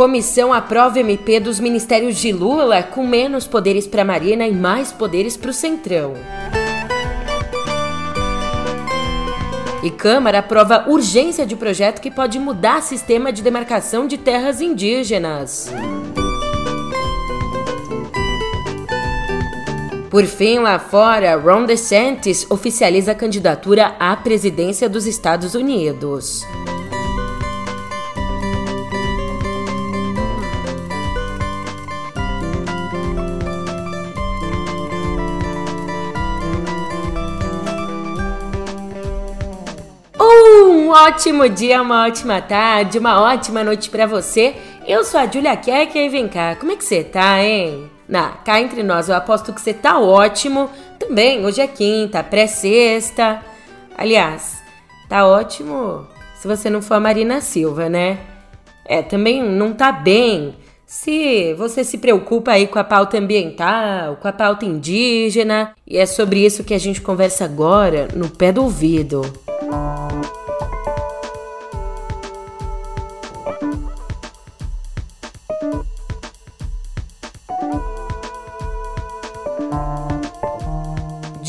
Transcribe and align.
Comissão 0.00 0.50
aprova 0.50 0.98
MP 0.98 1.38
dos 1.40 1.60
ministérios 1.60 2.16
de 2.16 2.32
Lula 2.32 2.82
com 2.82 3.06
menos 3.06 3.46
poderes 3.46 3.86
para 3.86 4.02
Marina 4.02 4.48
e 4.48 4.50
mais 4.50 4.90
poderes 4.90 5.36
para 5.36 5.50
o 5.50 5.52
Centrão. 5.52 6.14
E 9.82 9.90
Câmara 9.90 10.38
aprova 10.38 10.88
urgência 10.88 11.44
de 11.44 11.54
projeto 11.54 12.00
que 12.00 12.10
pode 12.10 12.38
mudar 12.38 12.80
sistema 12.80 13.30
de 13.30 13.42
demarcação 13.42 14.06
de 14.06 14.16
terras 14.16 14.62
indígenas. 14.62 15.70
Por 20.08 20.24
fim, 20.24 20.60
lá 20.60 20.78
fora, 20.78 21.36
Ron 21.36 21.66
DeSantis 21.66 22.50
oficializa 22.50 23.12
a 23.12 23.14
candidatura 23.14 23.94
à 24.00 24.16
presidência 24.16 24.88
dos 24.88 25.06
Estados 25.06 25.54
Unidos. 25.54 26.42
Um 40.90 40.92
ótimo 40.92 41.48
dia, 41.48 41.80
uma 41.80 42.04
ótima 42.08 42.42
tarde, 42.42 42.98
uma 42.98 43.22
ótima 43.22 43.62
noite 43.62 43.88
para 43.88 44.06
você. 44.06 44.56
Eu 44.84 45.04
sou 45.04 45.20
a 45.20 45.26
Julia 45.28 45.56
Kek 45.56 45.96
e 45.96 46.08
vem 46.08 46.26
cá, 46.26 46.56
como 46.56 46.72
é 46.72 46.76
que 46.76 46.82
você 46.82 47.04
tá, 47.04 47.40
hein? 47.40 47.88
Na, 48.08 48.30
cá 48.30 48.60
entre 48.60 48.82
nós, 48.82 49.08
eu 49.08 49.14
aposto 49.14 49.52
que 49.52 49.60
você 49.60 49.72
tá 49.72 50.00
ótimo. 50.00 50.68
Também, 50.98 51.46
hoje 51.46 51.60
é 51.60 51.68
quinta, 51.68 52.24
pré-sexta. 52.24 53.40
Aliás, 53.96 54.60
tá 55.08 55.24
ótimo 55.24 56.08
se 56.34 56.48
você 56.48 56.68
não 56.68 56.82
for 56.82 56.94
a 56.94 57.00
Marina 57.00 57.40
Silva, 57.40 57.88
né? 57.88 58.18
É, 58.84 59.00
também 59.00 59.44
não 59.44 59.72
tá 59.72 59.92
bem 59.92 60.56
se 60.84 61.54
você 61.54 61.84
se 61.84 61.98
preocupa 61.98 62.50
aí 62.50 62.66
com 62.66 62.80
a 62.80 62.84
pauta 62.84 63.16
ambiental, 63.16 64.16
com 64.16 64.26
a 64.26 64.32
pauta 64.32 64.64
indígena. 64.64 65.72
E 65.86 65.96
é 65.98 66.04
sobre 66.04 66.44
isso 66.44 66.64
que 66.64 66.74
a 66.74 66.80
gente 66.80 67.00
conversa 67.00 67.44
agora 67.44 68.08
no 68.12 68.28
pé 68.28 68.50
do 68.50 68.64
ouvido. 68.64 69.22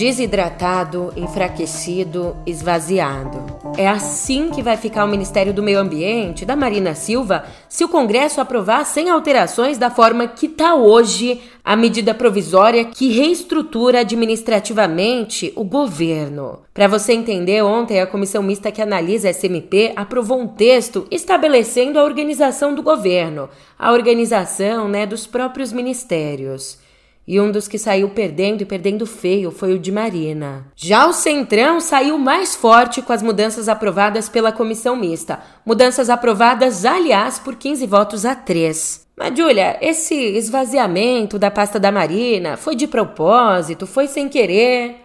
Desidratado, 0.02 1.14
enfraquecido, 1.16 2.36
esvaziado. 2.44 3.40
É 3.78 3.88
assim 3.88 4.50
que 4.50 4.64
vai 4.64 4.76
ficar 4.76 5.06
o 5.06 5.08
Ministério 5.08 5.54
do 5.54 5.62
Meio 5.62 5.78
Ambiente 5.78 6.44
da 6.44 6.56
Marina 6.56 6.96
Silva 6.96 7.46
se 7.70 7.86
o 7.86 7.88
Congresso 7.88 8.42
aprovar 8.42 8.84
sem 8.84 9.12
alterações 9.12 9.78
da 9.78 9.92
forma 9.92 10.26
que 10.26 10.48
está 10.48 10.74
hoje 10.74 11.40
a 11.64 11.76
medida 11.76 12.16
provisória 12.16 12.84
que 12.84 13.12
reestrutura 13.12 14.00
administrativamente 14.00 15.54
o 15.56 15.64
governo. 15.64 16.62
Para 16.74 16.88
você 16.88 17.14
entender, 17.14 17.62
ontem 17.62 18.02
a 18.02 18.08
comissão 18.08 18.42
mista 18.42 18.72
que 18.72 18.82
analisa 18.82 19.30
a 19.30 19.34
SMP 19.34 19.94
aprovou 19.96 20.42
um 20.42 20.48
texto 20.48 21.06
estabelecendo 21.12 22.00
a 22.00 22.04
organização 22.04 22.74
do 22.74 22.82
governo, 22.82 23.48
a 23.78 23.92
organização 23.92 24.88
né, 24.88 25.06
dos 25.06 25.28
próprios 25.28 25.72
ministérios. 25.72 26.80
E 27.28 27.40
um 27.40 27.52
dos 27.52 27.68
que 27.68 27.78
saiu 27.78 28.10
perdendo 28.10 28.62
e 28.62 28.66
perdendo 28.66 29.06
feio 29.06 29.52
foi 29.52 29.74
o 29.74 29.80
de 29.80 29.92
Marina. 29.92 30.66
Já 30.76 31.06
o 31.06 31.14
Centrão 31.14 31.80
saiu 31.80 32.18
mais 32.18 32.56
forte 32.56 33.02
com 33.02 33.14
as 33.14 33.22
mudanças 33.22 33.70
aprovadas 33.70 34.28
pela 34.28 34.52
comissão 34.52 34.96
mista. 34.96 35.40
Mudanças 35.66 36.10
aprovadas, 36.10 36.84
aliás, 36.84 37.38
por 37.38 37.56
15 37.56 37.86
votos 37.86 38.26
a 38.26 38.34
3. 38.34 39.08
Mas, 39.16 39.38
Júlia, 39.38 39.78
esse 39.82 40.16
esvaziamento 40.16 41.38
da 41.38 41.52
pasta 41.52 41.80
da 41.80 41.92
Marina 41.92 42.58
foi 42.58 42.76
de 42.76 42.88
propósito, 42.88 43.86
foi 43.86 44.08
sem 44.08 44.28
querer? 44.28 44.96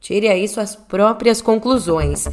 Tire 0.00 0.28
aí 0.28 0.48
suas 0.48 0.74
próprias 0.74 1.40
conclusões. 1.40 2.24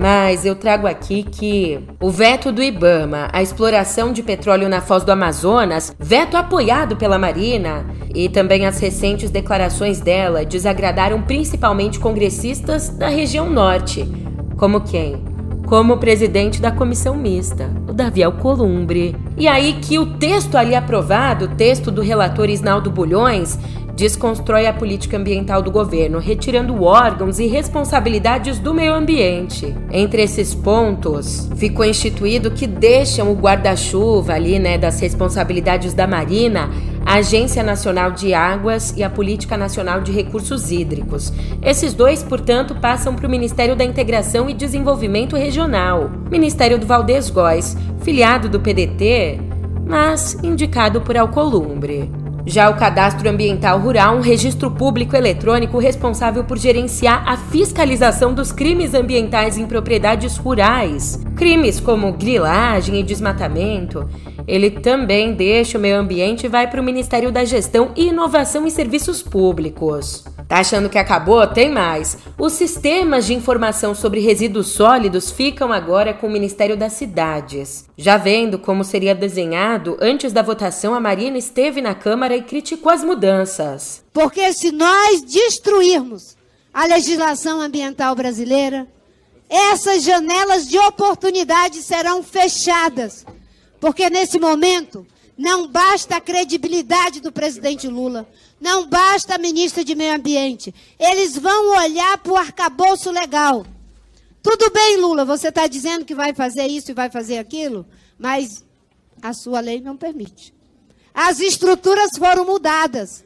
Mas 0.00 0.46
eu 0.46 0.54
trago 0.54 0.86
aqui 0.86 1.22
que 1.22 1.78
o 2.00 2.08
veto 2.08 2.50
do 2.50 2.62
Ibama 2.62 3.28
à 3.34 3.42
exploração 3.42 4.14
de 4.14 4.22
petróleo 4.22 4.66
na 4.66 4.80
foz 4.80 5.04
do 5.04 5.12
Amazonas, 5.12 5.94
veto 5.98 6.38
apoiado 6.38 6.96
pela 6.96 7.18
Marina, 7.18 7.84
e 8.14 8.26
também 8.26 8.64
as 8.64 8.80
recentes 8.80 9.28
declarações 9.28 10.00
dela 10.00 10.42
desagradaram 10.42 11.20
principalmente 11.20 11.98
congressistas 11.98 12.88
da 12.88 13.08
região 13.08 13.50
norte. 13.50 14.10
Como 14.56 14.80
quem? 14.80 15.22
Como 15.66 15.92
o 15.92 15.98
presidente 15.98 16.62
da 16.62 16.72
comissão 16.72 17.14
mista, 17.14 17.68
o 17.86 17.92
Davi 17.92 18.22
Alcolumbre. 18.22 19.14
E 19.36 19.46
aí 19.46 19.74
que 19.82 19.98
o 19.98 20.16
texto 20.16 20.56
ali 20.56 20.74
aprovado, 20.74 21.44
o 21.44 21.48
texto 21.56 21.90
do 21.90 22.00
relator 22.00 22.48
Isnaldo 22.48 22.90
Bulhões, 22.90 23.58
desconstrói 24.00 24.66
a 24.66 24.72
política 24.72 25.18
ambiental 25.18 25.60
do 25.60 25.70
governo, 25.70 26.18
retirando 26.18 26.82
órgãos 26.82 27.38
e 27.38 27.46
responsabilidades 27.46 28.58
do 28.58 28.72
meio 28.72 28.94
ambiente. 28.94 29.74
Entre 29.92 30.22
esses 30.22 30.54
pontos, 30.54 31.50
ficou 31.56 31.84
instituído 31.84 32.50
que 32.50 32.66
deixam 32.66 33.30
o 33.30 33.34
guarda-chuva 33.34 34.32
ali, 34.32 34.58
né, 34.58 34.78
das 34.78 34.98
responsabilidades 35.00 35.92
da 35.92 36.06
Marina, 36.06 36.70
a 37.04 37.16
Agência 37.16 37.62
Nacional 37.62 38.12
de 38.12 38.32
Águas 38.32 38.94
e 38.96 39.02
a 39.02 39.10
Política 39.10 39.54
Nacional 39.54 40.00
de 40.00 40.12
Recursos 40.12 40.72
Hídricos. 40.72 41.30
Esses 41.62 41.92
dois, 41.92 42.22
portanto, 42.22 42.74
passam 42.76 43.14
para 43.14 43.26
o 43.26 43.30
Ministério 43.30 43.76
da 43.76 43.84
Integração 43.84 44.48
e 44.48 44.54
Desenvolvimento 44.54 45.36
Regional, 45.36 46.10
Ministério 46.30 46.78
do 46.78 46.86
Valdez 46.86 47.28
Góes, 47.28 47.76
filiado 48.00 48.48
do 48.48 48.60
PDT, 48.60 49.38
mas 49.86 50.42
indicado 50.42 51.02
por 51.02 51.18
Alcolumbre. 51.18 52.19
Já 52.46 52.70
o 52.70 52.76
Cadastro 52.76 53.28
Ambiental 53.28 53.78
Rural, 53.78 54.16
um 54.16 54.20
registro 54.20 54.70
público 54.70 55.14
eletrônico 55.14 55.78
responsável 55.78 56.42
por 56.42 56.58
gerenciar 56.58 57.22
a 57.28 57.36
fiscalização 57.36 58.32
dos 58.32 58.50
crimes 58.50 58.94
ambientais 58.94 59.58
em 59.58 59.66
propriedades 59.66 60.36
rurais. 60.36 61.20
Crimes 61.36 61.80
como 61.80 62.12
grilagem 62.12 62.98
e 62.98 63.02
desmatamento. 63.02 64.08
Ele 64.46 64.70
também 64.70 65.34
deixa 65.34 65.78
o 65.78 65.80
meio 65.80 65.98
ambiente 65.98 66.46
e 66.46 66.48
vai 66.48 66.68
para 66.68 66.80
o 66.80 66.84
Ministério 66.84 67.30
da 67.30 67.44
Gestão 67.44 67.90
e 67.94 68.08
Inovação 68.08 68.66
em 68.66 68.70
Serviços 68.70 69.22
Públicos. 69.22 70.24
Tá 70.50 70.58
achando 70.58 70.90
que 70.90 70.98
acabou? 70.98 71.46
Tem 71.46 71.70
mais. 71.70 72.18
Os 72.36 72.54
sistemas 72.54 73.24
de 73.24 73.32
informação 73.32 73.94
sobre 73.94 74.18
resíduos 74.18 74.66
sólidos 74.66 75.30
ficam 75.30 75.72
agora 75.72 76.12
com 76.12 76.26
o 76.26 76.30
Ministério 76.30 76.76
das 76.76 76.94
Cidades. 76.94 77.84
Já 77.96 78.16
vendo 78.16 78.58
como 78.58 78.82
seria 78.82 79.14
desenhado, 79.14 79.96
antes 80.00 80.32
da 80.32 80.42
votação, 80.42 80.92
a 80.92 80.98
Marina 80.98 81.38
esteve 81.38 81.80
na 81.80 81.94
Câmara 81.94 82.36
e 82.36 82.42
criticou 82.42 82.90
as 82.90 83.04
mudanças. 83.04 84.02
Porque 84.12 84.52
se 84.52 84.72
nós 84.72 85.22
destruirmos 85.22 86.36
a 86.74 86.84
legislação 86.84 87.60
ambiental 87.60 88.16
brasileira, 88.16 88.88
essas 89.48 90.02
janelas 90.02 90.66
de 90.66 90.76
oportunidade 90.78 91.80
serão 91.80 92.24
fechadas. 92.24 93.24
Porque 93.78 94.10
nesse 94.10 94.40
momento 94.40 95.06
não 95.38 95.68
basta 95.68 96.16
a 96.16 96.20
credibilidade 96.20 97.20
do 97.20 97.32
presidente 97.32 97.88
Lula, 97.88 98.28
não 98.60 98.86
basta 98.86 99.34
a 99.34 99.38
ministra 99.38 99.82
de 99.82 99.94
Meio 99.94 100.14
Ambiente. 100.14 100.74
Eles 100.98 101.36
vão 101.36 101.78
olhar 101.78 102.18
para 102.18 102.32
o 102.32 102.36
arcabouço 102.36 103.10
legal. 103.10 103.66
Tudo 104.42 104.70
bem, 104.70 104.98
Lula, 104.98 105.24
você 105.24 105.48
está 105.48 105.66
dizendo 105.66 106.04
que 106.04 106.14
vai 106.14 106.34
fazer 106.34 106.66
isso 106.66 106.90
e 106.90 106.94
vai 106.94 107.10
fazer 107.10 107.38
aquilo, 107.38 107.86
mas 108.18 108.64
a 109.22 109.32
sua 109.32 109.60
lei 109.60 109.80
não 109.80 109.96
permite. 109.96 110.54
As 111.12 111.40
estruturas 111.40 112.10
foram 112.18 112.44
mudadas. 112.44 113.24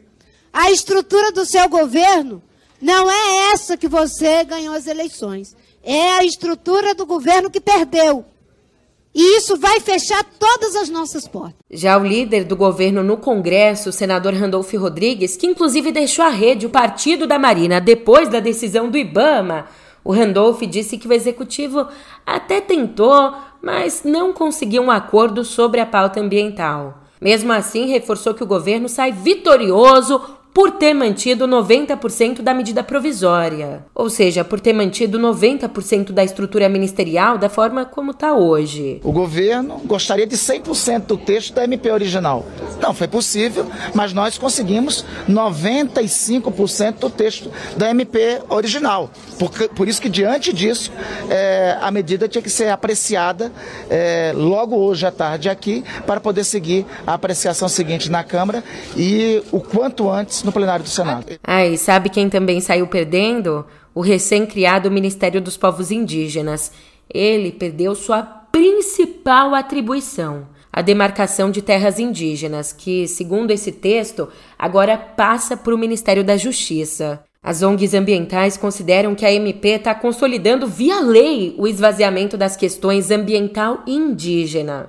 A 0.53 0.71
estrutura 0.71 1.33
do 1.33 1.45
seu 1.45 1.69
governo 1.69 2.43
não 2.81 3.11
é 3.11 3.53
essa 3.53 3.77
que 3.77 3.89
você 3.89 4.45
ganhou 4.45 4.75
as 4.75 4.87
eleições. 4.87 5.57
É 5.83 6.13
a 6.13 6.25
estrutura 6.25 6.95
do 6.95 7.05
governo 7.05 7.51
que 7.51 7.61
perdeu. 7.61 8.25
E 9.15 9.37
isso 9.37 9.57
vai 9.57 9.79
fechar 9.79 10.25
todas 10.39 10.75
as 10.75 10.89
nossas 10.89 11.29
portas. 11.29 11.55
Já 11.71 11.97
o 11.97 12.05
líder 12.05 12.45
do 12.45 12.57
governo 12.57 13.03
no 13.05 13.17
Congresso, 13.17 13.91
o 13.91 13.93
senador 13.93 14.35
Randolfo 14.35 14.77
Rodrigues, 14.77 15.37
que 15.37 15.47
inclusive 15.47 15.93
deixou 15.93 16.25
a 16.25 16.31
rede 16.31 16.67
o 16.67 16.71
Partido 16.71 17.27
da 17.27 17.39
Marina 17.39 17.81
depois 17.81 18.29
da 18.29 18.41
decisão 18.41 18.91
do 18.91 18.99
Ibama, 18.99 19.67
o 20.03 20.13
Randolph 20.13 20.61
disse 20.63 20.99
que 20.99 21.09
o 21.09 21.13
executivo 21.13 21.89
até 22.27 22.61
tentou, 22.61 23.35
mas 23.63 24.03
não 24.05 24.33
conseguiu 24.33 24.83
um 24.83 24.91
acordo 24.91 25.45
sobre 25.45 25.81
a 25.81 25.87
pauta 25.87 26.21
ambiental. 26.21 27.03
Mesmo 27.21 27.53
assim, 27.53 27.87
reforçou 27.87 28.35
que 28.35 28.43
o 28.43 28.47
governo 28.47 28.87
sai 28.89 29.13
vitorioso 29.13 30.21
por 30.55 30.71
ter 30.71 30.95
mantido 30.95 31.49
90% 31.49 32.41
da 32.41 32.55
medida 32.55 32.85
provisória, 32.85 33.85
ou 33.93 34.09
seja, 34.09 34.45
por 34.45 34.61
ter 34.61 34.73
mantido 34.73 35.19
90% 35.19 36.13
da 36.13 36.23
estrutura 36.23 36.69
ministerial 36.69 37.37
da 37.37 37.49
forma 37.49 37.85
como 37.85 38.13
está 38.13 38.33
hoje. 38.33 39.01
O 39.03 39.11
governo 39.11 39.81
gostaria 39.85 40.29
de 40.29 40.37
100% 40.37 41.07
do 41.07 41.17
texto 41.17 41.55
da 41.55 41.65
MP 41.65 41.91
original. 41.91 42.47
Não 42.81 42.95
foi 42.95 43.09
possível, 43.09 43.67
mas 43.95 44.13
nós 44.13 44.39
conseguimos 44.39 45.05
95% 45.29 47.01
do 47.01 47.11
texto 47.11 47.51
da 47.77 47.91
MP 47.91 48.41
original. 48.49 49.11
Por, 49.37 49.51
por 49.71 49.89
isso 49.89 50.01
que, 50.01 50.09
diante 50.09 50.53
disso, 50.53 50.93
é, 51.29 51.77
a 51.81 51.91
medida 51.91 52.29
tinha 52.29 52.43
que 52.43 52.51
ser 52.51 52.69
apreciada 52.69 53.51
é, 53.91 54.33
logo 54.33 54.77
hoje 54.77 55.05
à 55.05 55.11
tarde 55.11 55.49
aqui, 55.49 55.83
para 56.07 56.21
poder 56.21 56.45
seguir 56.45 56.87
a 57.05 57.15
apreciação 57.15 57.69
seguinte 57.69 58.09
na 58.09 58.23
Câmara 58.23 58.63
e 58.97 59.43
o 59.51 59.61
quanto 59.61 60.09
antes 60.09 60.44
no 60.45 60.53
plenário 60.53 60.85
do 60.85 60.89
Senado. 60.89 61.39
Ah, 61.43 61.67
e 61.67 61.77
sabe 61.79 62.09
quem 62.09 62.29
também 62.29 62.61
saiu 62.61 62.87
perdendo? 62.87 63.65
O 63.95 64.01
recém-criado 64.01 64.91
Ministério 64.91 65.41
dos 65.41 65.57
Povos 65.57 65.91
Indígenas. 65.91 66.73
Ele 67.13 67.53
perdeu 67.53 67.95
sua 67.95 68.23
principal 68.23 69.55
atribuição, 69.55 70.47
a 70.73 70.81
demarcação 70.81 71.51
de 71.51 71.61
terras 71.61 71.99
indígenas, 71.99 72.73
que, 72.73 73.07
segundo 73.09 73.51
esse 73.51 73.73
texto, 73.73 74.29
agora 74.59 74.97
passa 74.97 75.57
para 75.57 75.75
o 75.75 75.79
Ministério 75.79 76.25
da 76.25 76.37
Justiça. 76.37 77.25
As 77.43 77.63
ONGs 77.63 77.93
ambientais 77.93 78.57
consideram 78.57 79.15
que 79.15 79.27
a 79.27 79.33
MP 79.33 79.69
está 79.71 79.95
consolidando 79.95 80.67
via 80.67 81.01
lei 81.01 81.55
o 81.59 81.67
esvaziamento 81.67 82.39
das 82.39 82.57
questões 82.57 83.11
ambiental 83.11 83.83
e 83.87 83.95
indígena. 83.95 84.89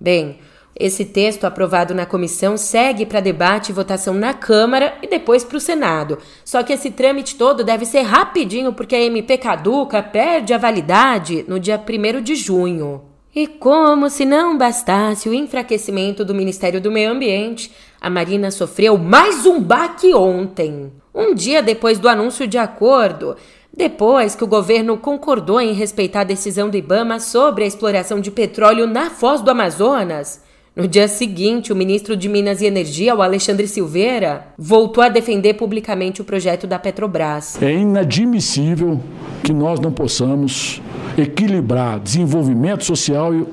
Bem, 0.00 0.38
esse 0.80 1.04
texto 1.04 1.44
aprovado 1.44 1.94
na 1.94 2.06
comissão 2.06 2.56
segue 2.56 3.04
para 3.04 3.20
debate 3.20 3.68
e 3.68 3.72
votação 3.72 4.14
na 4.14 4.32
Câmara 4.32 4.94
e 5.02 5.06
depois 5.06 5.44
para 5.44 5.58
o 5.58 5.60
Senado. 5.60 6.18
Só 6.42 6.62
que 6.62 6.72
esse 6.72 6.90
trâmite 6.90 7.36
todo 7.36 7.62
deve 7.62 7.84
ser 7.84 8.00
rapidinho 8.00 8.72
porque 8.72 8.96
a 8.96 9.02
MP 9.02 9.36
caduca, 9.36 10.02
perde 10.02 10.54
a 10.54 10.58
validade 10.58 11.44
no 11.46 11.60
dia 11.60 11.78
1 11.78 12.22
de 12.22 12.34
junho. 12.34 13.02
E 13.34 13.46
como 13.46 14.08
se 14.08 14.24
não 14.24 14.56
bastasse 14.56 15.28
o 15.28 15.34
enfraquecimento 15.34 16.24
do 16.24 16.34
Ministério 16.34 16.80
do 16.80 16.90
Meio 16.90 17.12
Ambiente, 17.12 17.70
a 18.00 18.08
Marina 18.08 18.50
sofreu 18.50 18.96
mais 18.96 19.44
um 19.44 19.60
baque 19.60 20.14
ontem. 20.14 20.90
Um 21.14 21.34
dia 21.34 21.62
depois 21.62 21.98
do 21.98 22.08
anúncio 22.08 22.46
de 22.46 22.58
acordo, 22.58 23.36
depois 23.76 24.34
que 24.34 24.42
o 24.42 24.48
governo 24.48 24.96
concordou 24.96 25.60
em 25.60 25.72
respeitar 25.74 26.22
a 26.22 26.24
decisão 26.24 26.68
do 26.68 26.76
Ibama 26.76 27.20
sobre 27.20 27.64
a 27.64 27.66
exploração 27.66 28.18
de 28.18 28.30
petróleo 28.30 28.86
na 28.86 29.10
foz 29.10 29.42
do 29.42 29.50
Amazonas, 29.50 30.42
no 30.80 30.88
dia 30.88 31.06
seguinte, 31.06 31.72
o 31.72 31.76
ministro 31.76 32.16
de 32.16 32.26
Minas 32.26 32.62
e 32.62 32.66
Energia, 32.66 33.14
o 33.14 33.20
Alexandre 33.20 33.68
Silveira, 33.68 34.46
voltou 34.56 35.04
a 35.04 35.10
defender 35.10 35.54
publicamente 35.54 36.22
o 36.22 36.24
projeto 36.24 36.66
da 36.66 36.78
Petrobras. 36.78 37.60
É 37.60 37.70
inadmissível 37.70 38.98
que 39.44 39.52
nós 39.52 39.78
não 39.78 39.92
possamos 39.92 40.80
equilibrar 41.18 42.00
desenvolvimento 42.00 42.82
social 42.82 43.34
e 43.34 43.46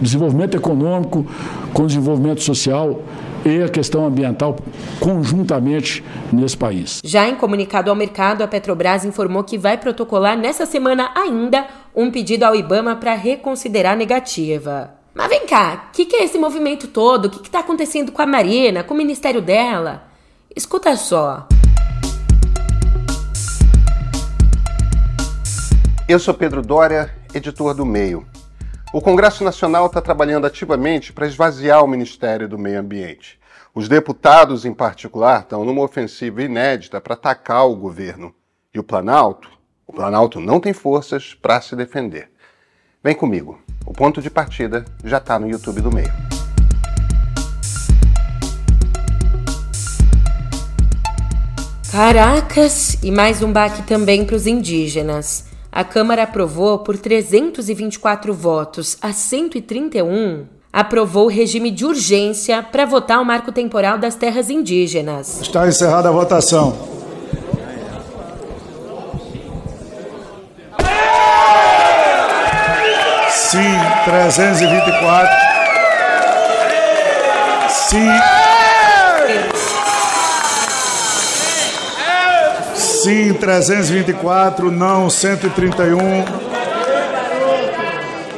desenvolvimento 0.00 0.56
econômico 0.56 1.24
com 1.72 1.86
desenvolvimento 1.86 2.42
social 2.42 3.02
e 3.44 3.62
a 3.62 3.68
questão 3.68 4.04
ambiental 4.04 4.56
conjuntamente 4.98 6.02
nesse 6.32 6.56
país. 6.56 7.00
Já 7.04 7.28
em 7.28 7.36
comunicado 7.36 7.88
ao 7.88 7.94
mercado, 7.94 8.42
a 8.42 8.48
Petrobras 8.48 9.04
informou 9.04 9.44
que 9.44 9.56
vai 9.56 9.78
protocolar 9.78 10.36
nessa 10.36 10.66
semana 10.66 11.12
ainda 11.14 11.66
um 11.94 12.10
pedido 12.10 12.42
ao 12.42 12.56
Ibama 12.56 12.96
para 12.96 13.14
reconsiderar 13.14 13.92
a 13.92 13.96
negativa. 13.96 14.97
Mas 15.18 15.30
vem 15.30 15.44
cá, 15.48 15.88
o 15.88 15.92
que, 15.96 16.06
que, 16.06 16.14
é 16.14 16.22
esse 16.22 16.38
movimento 16.38 16.86
todo? 16.86 17.24
O 17.24 17.30
que 17.30 17.48
está 17.48 17.58
acontecendo 17.58 18.12
com 18.12 18.22
a 18.22 18.26
Marina, 18.26 18.84
com 18.84 18.94
o 18.94 18.96
ministério 18.96 19.42
dela? 19.42 20.04
Escuta 20.54 20.94
só. 20.94 21.48
Eu 26.08 26.20
sou 26.20 26.32
Pedro 26.32 26.62
Dória, 26.62 27.12
editor 27.34 27.74
do 27.74 27.84
Meio. 27.84 28.24
O 28.94 29.00
Congresso 29.00 29.42
Nacional 29.42 29.86
está 29.86 30.00
trabalhando 30.00 30.46
ativamente 30.46 31.12
para 31.12 31.26
esvaziar 31.26 31.82
o 31.82 31.88
Ministério 31.88 32.48
do 32.48 32.56
Meio 32.56 32.78
Ambiente. 32.78 33.40
Os 33.74 33.88
deputados, 33.88 34.64
em 34.64 34.72
particular, 34.72 35.40
estão 35.40 35.64
numa 35.64 35.82
ofensiva 35.82 36.44
inédita 36.44 37.00
para 37.00 37.14
atacar 37.14 37.66
o 37.66 37.74
governo. 37.74 38.32
E 38.72 38.78
o 38.78 38.84
Planalto? 38.84 39.50
O 39.84 39.92
Planalto 39.92 40.38
não 40.38 40.60
tem 40.60 40.72
forças 40.72 41.34
para 41.34 41.60
se 41.60 41.74
defender. 41.74 42.30
Vem 43.02 43.16
comigo. 43.16 43.60
O 43.86 43.92
ponto 43.92 44.20
de 44.20 44.30
partida 44.30 44.84
já 45.04 45.18
está 45.18 45.38
no 45.38 45.48
YouTube 45.48 45.80
do 45.80 45.92
meio. 45.92 46.12
Caracas! 51.90 52.98
E 53.02 53.10
mais 53.10 53.42
um 53.42 53.52
baque 53.52 53.82
também 53.82 54.24
para 54.24 54.36
os 54.36 54.46
indígenas. 54.46 55.46
A 55.72 55.84
Câmara 55.84 56.24
aprovou 56.24 56.78
por 56.80 56.96
324 56.96 58.34
votos 58.34 58.96
a 59.00 59.12
131 59.12 60.58
aprovou 60.72 61.24
o 61.24 61.28
regime 61.28 61.70
de 61.70 61.84
urgência 61.84 62.62
para 62.62 62.84
votar 62.84 63.20
o 63.20 63.24
marco 63.24 63.50
temporal 63.50 63.98
das 63.98 64.14
terras 64.14 64.50
indígenas. 64.50 65.40
Está 65.40 65.66
encerrada 65.66 66.08
a 66.08 66.12
votação. 66.12 66.76
Sim, 73.30 73.58
324. 74.08 75.28
Sim. 77.68 78.10
Sim, 82.74 83.34
324. 83.34 84.70
Não, 84.70 85.10
131. 85.10 85.98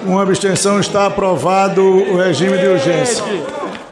Uma 0.04 0.22
abstenção 0.22 0.80
está 0.80 1.06
aprovado 1.06 1.82
o 1.84 2.16
regime 2.16 2.58
de 2.58 2.66
urgência. 2.66 3.22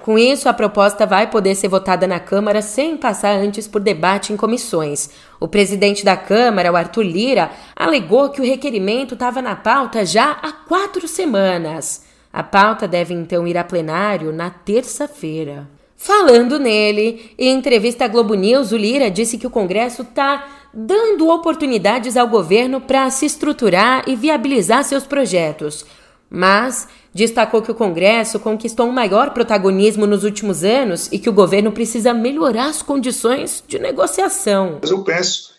Com 0.08 0.18
isso, 0.18 0.48
a 0.48 0.54
proposta 0.54 1.04
vai 1.04 1.26
poder 1.26 1.54
ser 1.54 1.68
votada 1.68 2.06
na 2.06 2.18
Câmara 2.18 2.62
sem 2.62 2.96
passar 2.96 3.36
antes 3.36 3.68
por 3.68 3.78
debate 3.78 4.32
em 4.32 4.38
comissões. 4.38 5.10
O 5.38 5.46
presidente 5.46 6.02
da 6.02 6.16
Câmara, 6.16 6.72
o 6.72 6.76
Arthur 6.76 7.02
Lira, 7.02 7.50
alegou 7.76 8.30
que 8.30 8.40
o 8.40 8.44
requerimento 8.44 9.12
estava 9.12 9.42
na 9.42 9.54
pauta 9.54 10.06
já 10.06 10.30
há 10.30 10.50
quatro 10.50 11.06
semanas. 11.06 12.06
A 12.32 12.42
pauta 12.42 12.88
deve 12.88 13.12
então 13.12 13.46
ir 13.46 13.58
a 13.58 13.64
plenário 13.64 14.32
na 14.32 14.48
terça-feira. 14.48 15.68
Falando 15.94 16.58
nele, 16.58 17.32
em 17.38 17.52
entrevista 17.52 18.06
à 18.06 18.08
Globo 18.08 18.32
News, 18.32 18.72
o 18.72 18.78
Lira 18.78 19.10
disse 19.10 19.36
que 19.36 19.46
o 19.46 19.50
Congresso 19.50 20.00
está 20.00 20.48
dando 20.72 21.28
oportunidades 21.28 22.16
ao 22.16 22.28
governo 22.28 22.80
para 22.80 23.10
se 23.10 23.26
estruturar 23.26 24.04
e 24.06 24.16
viabilizar 24.16 24.84
seus 24.84 25.04
projetos. 25.04 25.84
Mas 26.30 26.88
Destacou 27.14 27.62
que 27.62 27.70
o 27.70 27.74
Congresso 27.74 28.38
conquistou 28.38 28.86
um 28.86 28.92
maior 28.92 29.30
protagonismo 29.30 30.06
nos 30.06 30.24
últimos 30.24 30.62
anos 30.62 31.08
e 31.10 31.18
que 31.18 31.28
o 31.28 31.32
governo 31.32 31.72
precisa 31.72 32.12
melhorar 32.12 32.66
as 32.66 32.82
condições 32.82 33.62
de 33.66 33.78
negociação. 33.78 34.80
Eu 34.82 35.02
penso 35.02 35.52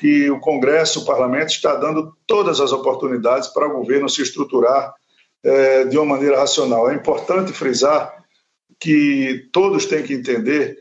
que 0.00 0.30
o 0.30 0.40
Congresso, 0.40 1.00
o 1.00 1.04
Parlamento, 1.04 1.50
está 1.50 1.74
dando 1.74 2.16
todas 2.26 2.60
as 2.60 2.72
oportunidades 2.72 3.48
para 3.48 3.66
o 3.66 3.72
governo 3.72 4.08
se 4.08 4.22
estruturar 4.22 4.94
é, 5.42 5.84
de 5.84 5.98
uma 5.98 6.14
maneira 6.16 6.38
racional. 6.38 6.90
É 6.90 6.94
importante 6.94 7.52
frisar 7.52 8.24
que 8.80 9.48
todos 9.52 9.86
têm 9.86 10.02
que 10.02 10.14
entender 10.14 10.76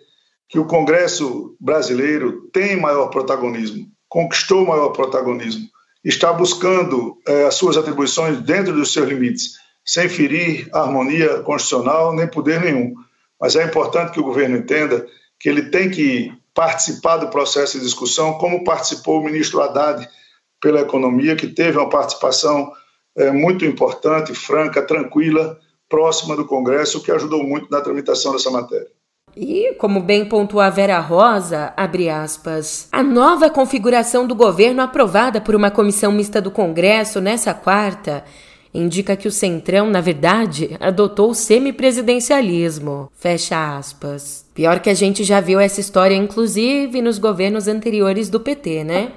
que 0.47 0.59
o 0.59 0.65
Congresso 0.65 1.55
brasileiro 1.59 2.49
tem 2.53 2.79
maior 2.79 3.07
protagonismo, 3.07 3.87
conquistou 4.07 4.65
maior 4.65 4.89
protagonismo, 4.89 5.67
está 6.03 6.31
buscando 6.31 7.17
é, 7.27 7.45
as 7.45 7.55
suas 7.55 7.75
atribuições 7.75 8.39
dentro 8.39 8.73
dos 8.73 8.93
seus 8.93 9.07
limites 9.07 9.53
sem 9.85 10.07
ferir 10.07 10.69
a 10.73 10.81
harmonia 10.81 11.39
constitucional 11.39 12.13
nem 12.13 12.27
poder 12.27 12.61
nenhum. 12.61 12.93
Mas 13.39 13.55
é 13.55 13.63
importante 13.63 14.11
que 14.11 14.19
o 14.19 14.23
governo 14.23 14.57
entenda 14.57 15.05
que 15.39 15.49
ele 15.49 15.63
tem 15.63 15.89
que 15.89 16.31
participar 16.53 17.17
do 17.17 17.29
processo 17.29 17.77
de 17.77 17.83
discussão, 17.83 18.33
como 18.35 18.63
participou 18.63 19.19
o 19.19 19.23
ministro 19.23 19.61
Haddad 19.61 20.07
pela 20.61 20.81
economia, 20.81 21.35
que 21.35 21.47
teve 21.47 21.77
uma 21.77 21.89
participação 21.89 22.71
é, 23.17 23.31
muito 23.31 23.65
importante, 23.65 24.33
franca, 24.33 24.81
tranquila, 24.81 25.59
próxima 25.89 26.35
do 26.35 26.45
Congresso, 26.45 26.99
o 26.99 27.03
que 27.03 27.11
ajudou 27.11 27.43
muito 27.43 27.69
na 27.69 27.81
tramitação 27.81 28.31
dessa 28.31 28.49
matéria. 28.49 28.87
E, 29.35 29.73
como 29.79 29.99
bem 29.99 30.25
pontua 30.25 30.69
Vera 30.69 30.99
Rosa, 30.99 31.73
abre 31.75 32.07
aspas, 32.07 32.87
a 32.91 33.01
nova 33.01 33.49
configuração 33.49 34.27
do 34.27 34.35
governo 34.35 34.81
aprovada 34.81 35.41
por 35.41 35.55
uma 35.55 35.71
comissão 35.71 36.11
mista 36.11 36.39
do 36.39 36.51
Congresso 36.51 37.19
nessa 37.19 37.53
quarta 37.53 38.23
indica 38.73 39.15
que 39.15 39.27
o 39.27 39.31
Centrão, 39.31 39.89
na 39.89 40.01
verdade, 40.01 40.75
adotou 40.79 41.29
o 41.29 41.35
semipresidencialismo. 41.35 43.09
Fecha 43.15 43.77
aspas. 43.77 44.45
Pior 44.53 44.79
que 44.79 44.89
a 44.89 44.93
gente 44.93 45.23
já 45.23 45.39
viu 45.39 45.59
essa 45.59 45.79
história, 45.79 46.15
inclusive, 46.15 47.01
nos 47.01 47.17
governos 47.17 47.67
anteriores 47.67 48.29
do 48.29 48.39
PT, 48.39 48.83
né? 48.83 49.11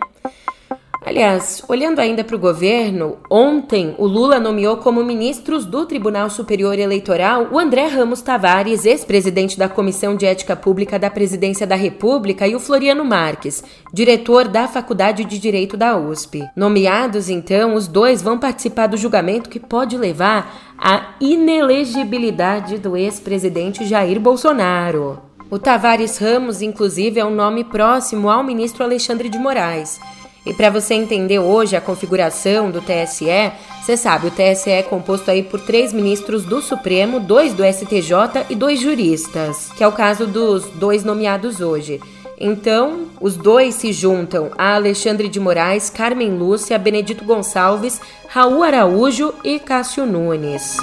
Aliás, 1.06 1.62
olhando 1.68 2.00
ainda 2.00 2.24
para 2.24 2.34
o 2.34 2.38
governo, 2.38 3.18
ontem 3.30 3.94
o 3.96 4.08
Lula 4.08 4.40
nomeou 4.40 4.78
como 4.78 5.04
ministros 5.04 5.64
do 5.64 5.86
Tribunal 5.86 6.28
Superior 6.28 6.76
Eleitoral 6.76 7.46
o 7.52 7.60
André 7.60 7.86
Ramos 7.86 8.20
Tavares, 8.20 8.84
ex-presidente 8.84 9.56
da 9.56 9.68
Comissão 9.68 10.16
de 10.16 10.26
Ética 10.26 10.56
Pública 10.56 10.98
da 10.98 11.08
Presidência 11.08 11.64
da 11.64 11.76
República, 11.76 12.48
e 12.48 12.56
o 12.56 12.58
Floriano 12.58 13.04
Marques, 13.04 13.62
diretor 13.92 14.48
da 14.48 14.66
Faculdade 14.66 15.24
de 15.24 15.38
Direito 15.38 15.76
da 15.76 15.96
USP. 15.96 16.44
Nomeados, 16.56 17.30
então, 17.30 17.74
os 17.74 17.86
dois 17.86 18.20
vão 18.20 18.36
participar 18.36 18.88
do 18.88 18.96
julgamento 18.96 19.48
que 19.48 19.60
pode 19.60 19.96
levar 19.96 20.74
à 20.76 21.14
inelegibilidade 21.20 22.78
do 22.78 22.96
ex-presidente 22.96 23.86
Jair 23.86 24.18
Bolsonaro. 24.18 25.20
O 25.48 25.56
Tavares 25.56 26.18
Ramos, 26.18 26.62
inclusive, 26.62 27.20
é 27.20 27.24
um 27.24 27.32
nome 27.32 27.62
próximo 27.62 28.28
ao 28.28 28.42
ministro 28.42 28.82
Alexandre 28.82 29.28
de 29.28 29.38
Moraes 29.38 30.00
e 30.46 30.54
para 30.54 30.70
você 30.70 30.94
entender 30.94 31.40
hoje 31.40 31.74
a 31.74 31.80
configuração 31.80 32.70
do 32.70 32.80
TSE, 32.80 33.52
você 33.82 33.96
sabe, 33.96 34.28
o 34.28 34.30
TSE 34.30 34.70
é 34.70 34.82
composto 34.82 35.28
aí 35.28 35.42
por 35.42 35.60
três 35.60 35.92
ministros 35.92 36.44
do 36.44 36.62
Supremo, 36.62 37.18
dois 37.18 37.52
do 37.52 37.64
STJ 37.64 38.46
e 38.48 38.54
dois 38.54 38.80
juristas, 38.80 39.72
que 39.76 39.82
é 39.82 39.88
o 39.88 39.92
caso 39.92 40.24
dos 40.24 40.66
dois 40.66 41.02
nomeados 41.02 41.60
hoje. 41.60 42.00
Então, 42.38 43.06
os 43.20 43.36
dois 43.36 43.74
se 43.74 43.92
juntam 43.92 44.50
a 44.56 44.76
Alexandre 44.76 45.28
de 45.28 45.40
Moraes, 45.40 45.90
Carmen 45.90 46.30
Lúcia, 46.30 46.78
Benedito 46.78 47.24
Gonçalves, 47.24 48.00
Raul 48.28 48.62
Araújo 48.62 49.34
e 49.42 49.58
Cássio 49.58 50.06
Nunes. 50.06 50.76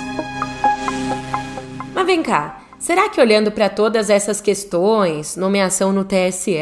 Mas 1.93 2.05
vem 2.05 2.22
cá, 2.22 2.63
será 2.77 3.08
que 3.08 3.22
olhando 3.22 3.50
para 3.50 3.70
todas 3.70 4.10
essas 4.10 4.41
questões, 4.41 5.38
nomeação 5.38 5.93
no 5.93 6.03
TSE, 6.03 6.58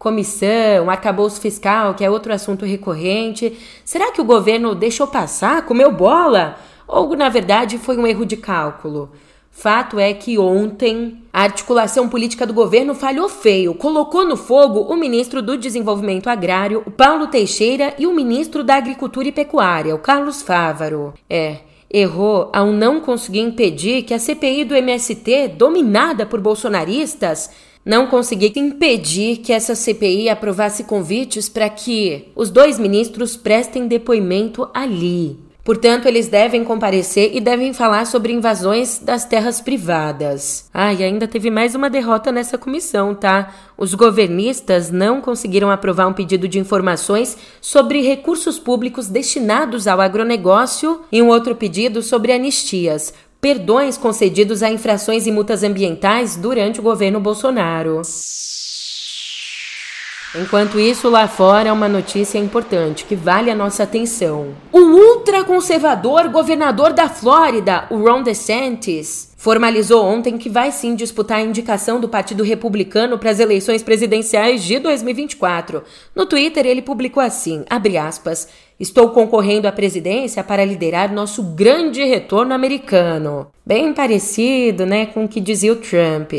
comissão, 0.00 0.88
arcabouço 0.88 1.38
fiscal, 1.38 1.92
que 1.92 2.02
é 2.02 2.10
outro 2.10 2.32
assunto 2.32 2.64
recorrente. 2.64 3.56
Será 3.84 4.10
que 4.10 4.20
o 4.20 4.24
governo 4.24 4.74
deixou 4.74 5.06
passar, 5.06 5.66
comeu 5.66 5.92
bola? 5.92 6.56
Ou, 6.88 7.14
na 7.14 7.28
verdade, 7.28 7.76
foi 7.76 7.98
um 7.98 8.06
erro 8.06 8.24
de 8.24 8.38
cálculo? 8.38 9.10
Fato 9.50 9.98
é 9.98 10.14
que 10.14 10.38
ontem 10.38 11.22
a 11.30 11.42
articulação 11.42 12.08
política 12.08 12.46
do 12.46 12.54
governo 12.54 12.94
falhou 12.94 13.28
feio, 13.28 13.74
colocou 13.74 14.26
no 14.26 14.38
fogo 14.38 14.80
o 14.80 14.96
ministro 14.96 15.42
do 15.42 15.54
Desenvolvimento 15.54 16.30
Agrário, 16.30 16.82
o 16.86 16.90
Paulo 16.90 17.26
Teixeira, 17.26 17.94
e 17.98 18.06
o 18.06 18.14
ministro 18.14 18.64
da 18.64 18.76
Agricultura 18.76 19.28
e 19.28 19.32
Pecuária, 19.32 19.94
o 19.94 19.98
Carlos 19.98 20.40
Fávaro. 20.40 21.12
É, 21.28 21.58
errou 21.92 22.48
ao 22.54 22.72
não 22.72 23.00
conseguir 23.00 23.40
impedir 23.40 24.04
que 24.04 24.14
a 24.14 24.18
CPI 24.18 24.64
do 24.64 24.74
MST, 24.74 25.48
dominada 25.48 26.24
por 26.24 26.40
bolsonaristas, 26.40 27.50
não 27.84 28.06
consegui 28.06 28.52
impedir 28.56 29.38
que 29.38 29.52
essa 29.52 29.74
CPI 29.74 30.28
aprovasse 30.28 30.84
convites 30.84 31.48
para 31.48 31.68
que 31.68 32.28
os 32.36 32.50
dois 32.50 32.78
ministros 32.78 33.36
prestem 33.36 33.86
depoimento 33.88 34.68
ali. 34.74 35.50
Portanto, 35.62 36.06
eles 36.06 36.26
devem 36.26 36.64
comparecer 36.64 37.30
e 37.34 37.40
devem 37.40 37.72
falar 37.72 38.06
sobre 38.06 38.32
invasões 38.32 38.98
das 38.98 39.24
terras 39.24 39.60
privadas. 39.60 40.68
Ah, 40.72 40.92
e 40.92 41.04
ainda 41.04 41.28
teve 41.28 41.50
mais 41.50 41.74
uma 41.74 41.90
derrota 41.90 42.32
nessa 42.32 42.56
comissão, 42.56 43.14
tá? 43.14 43.54
Os 43.76 43.94
governistas 43.94 44.90
não 44.90 45.20
conseguiram 45.20 45.70
aprovar 45.70 46.06
um 46.06 46.14
pedido 46.14 46.48
de 46.48 46.58
informações 46.58 47.36
sobre 47.60 48.00
recursos 48.00 48.58
públicos 48.58 49.08
destinados 49.08 49.86
ao 49.86 50.00
agronegócio 50.00 51.02
e 51.12 51.20
um 51.20 51.28
outro 51.28 51.54
pedido 51.54 52.02
sobre 52.02 52.32
anistias, 52.32 53.12
perdões 53.40 53.96
concedidos 53.96 54.62
a 54.62 54.70
infrações 54.70 55.26
e 55.26 55.32
multas 55.32 55.62
ambientais 55.62 56.36
durante 56.36 56.80
o 56.80 56.82
governo 56.82 57.18
Bolsonaro. 57.18 58.02
Enquanto 60.32 60.78
isso, 60.78 61.08
lá 61.08 61.26
fora, 61.26 61.72
uma 61.72 61.88
notícia 61.88 62.38
importante 62.38 63.04
que 63.04 63.16
vale 63.16 63.50
a 63.50 63.54
nossa 63.54 63.82
atenção. 63.82 64.54
O 64.70 64.78
ultraconservador 64.78 66.28
governador 66.28 66.92
da 66.92 67.08
Flórida, 67.08 67.86
o 67.90 67.96
Ron 67.96 68.22
DeSantis, 68.22 69.32
formalizou 69.36 70.04
ontem 70.04 70.38
que 70.38 70.48
vai 70.48 70.70
sim 70.70 70.94
disputar 70.94 71.38
a 71.38 71.42
indicação 71.42 71.98
do 71.98 72.08
Partido 72.08 72.44
Republicano 72.44 73.18
para 73.18 73.30
as 73.30 73.40
eleições 73.40 73.82
presidenciais 73.82 74.62
de 74.62 74.78
2024. 74.78 75.82
No 76.14 76.26
Twitter, 76.26 76.64
ele 76.64 76.82
publicou 76.82 77.22
assim, 77.22 77.64
aspas, 77.68 78.46
Estou 78.78 79.10
concorrendo 79.10 79.66
à 79.66 79.72
presidência 79.72 80.44
para 80.44 80.64
liderar 80.64 81.12
nosso 81.12 81.42
grande 81.42 82.04
retorno 82.04 82.54
americano. 82.54 83.48
Bem 83.66 83.92
parecido, 83.92 84.86
né, 84.86 85.06
com 85.06 85.24
o 85.24 85.28
que 85.28 85.40
dizia 85.40 85.72
o 85.72 85.76
Trump. 85.76 86.32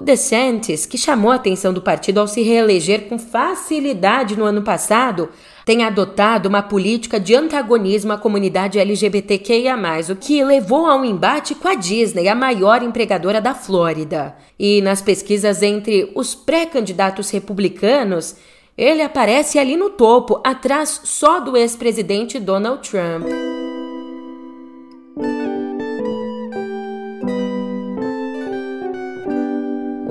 O 0.00 0.04
DeSantis, 0.04 0.86
que 0.86 0.96
chamou 0.96 1.32
a 1.32 1.34
atenção 1.34 1.72
do 1.72 1.82
partido 1.82 2.20
ao 2.20 2.28
se 2.28 2.40
reeleger 2.40 3.08
com 3.08 3.18
facilidade 3.18 4.38
no 4.38 4.44
ano 4.44 4.62
passado, 4.62 5.28
tem 5.66 5.82
adotado 5.82 6.48
uma 6.48 6.62
política 6.62 7.18
de 7.18 7.34
antagonismo 7.34 8.12
à 8.12 8.16
comunidade 8.16 8.78
LGBTQIA, 8.78 9.76
o 10.10 10.14
que 10.14 10.44
levou 10.44 10.86
a 10.86 10.94
um 10.94 11.04
embate 11.04 11.54
com 11.56 11.66
a 11.66 11.74
Disney, 11.74 12.28
a 12.28 12.34
maior 12.34 12.80
empregadora 12.80 13.40
da 13.40 13.54
Flórida. 13.54 14.36
E 14.56 14.80
nas 14.82 15.02
pesquisas 15.02 15.64
entre 15.64 16.12
os 16.14 16.32
pré-candidatos 16.32 17.30
republicanos, 17.30 18.36
ele 18.76 19.02
aparece 19.02 19.58
ali 19.58 19.76
no 19.76 19.90
topo, 19.90 20.40
atrás 20.44 21.00
só 21.02 21.40
do 21.40 21.56
ex-presidente 21.56 22.38
Donald 22.38 22.88
Trump. 22.88 23.26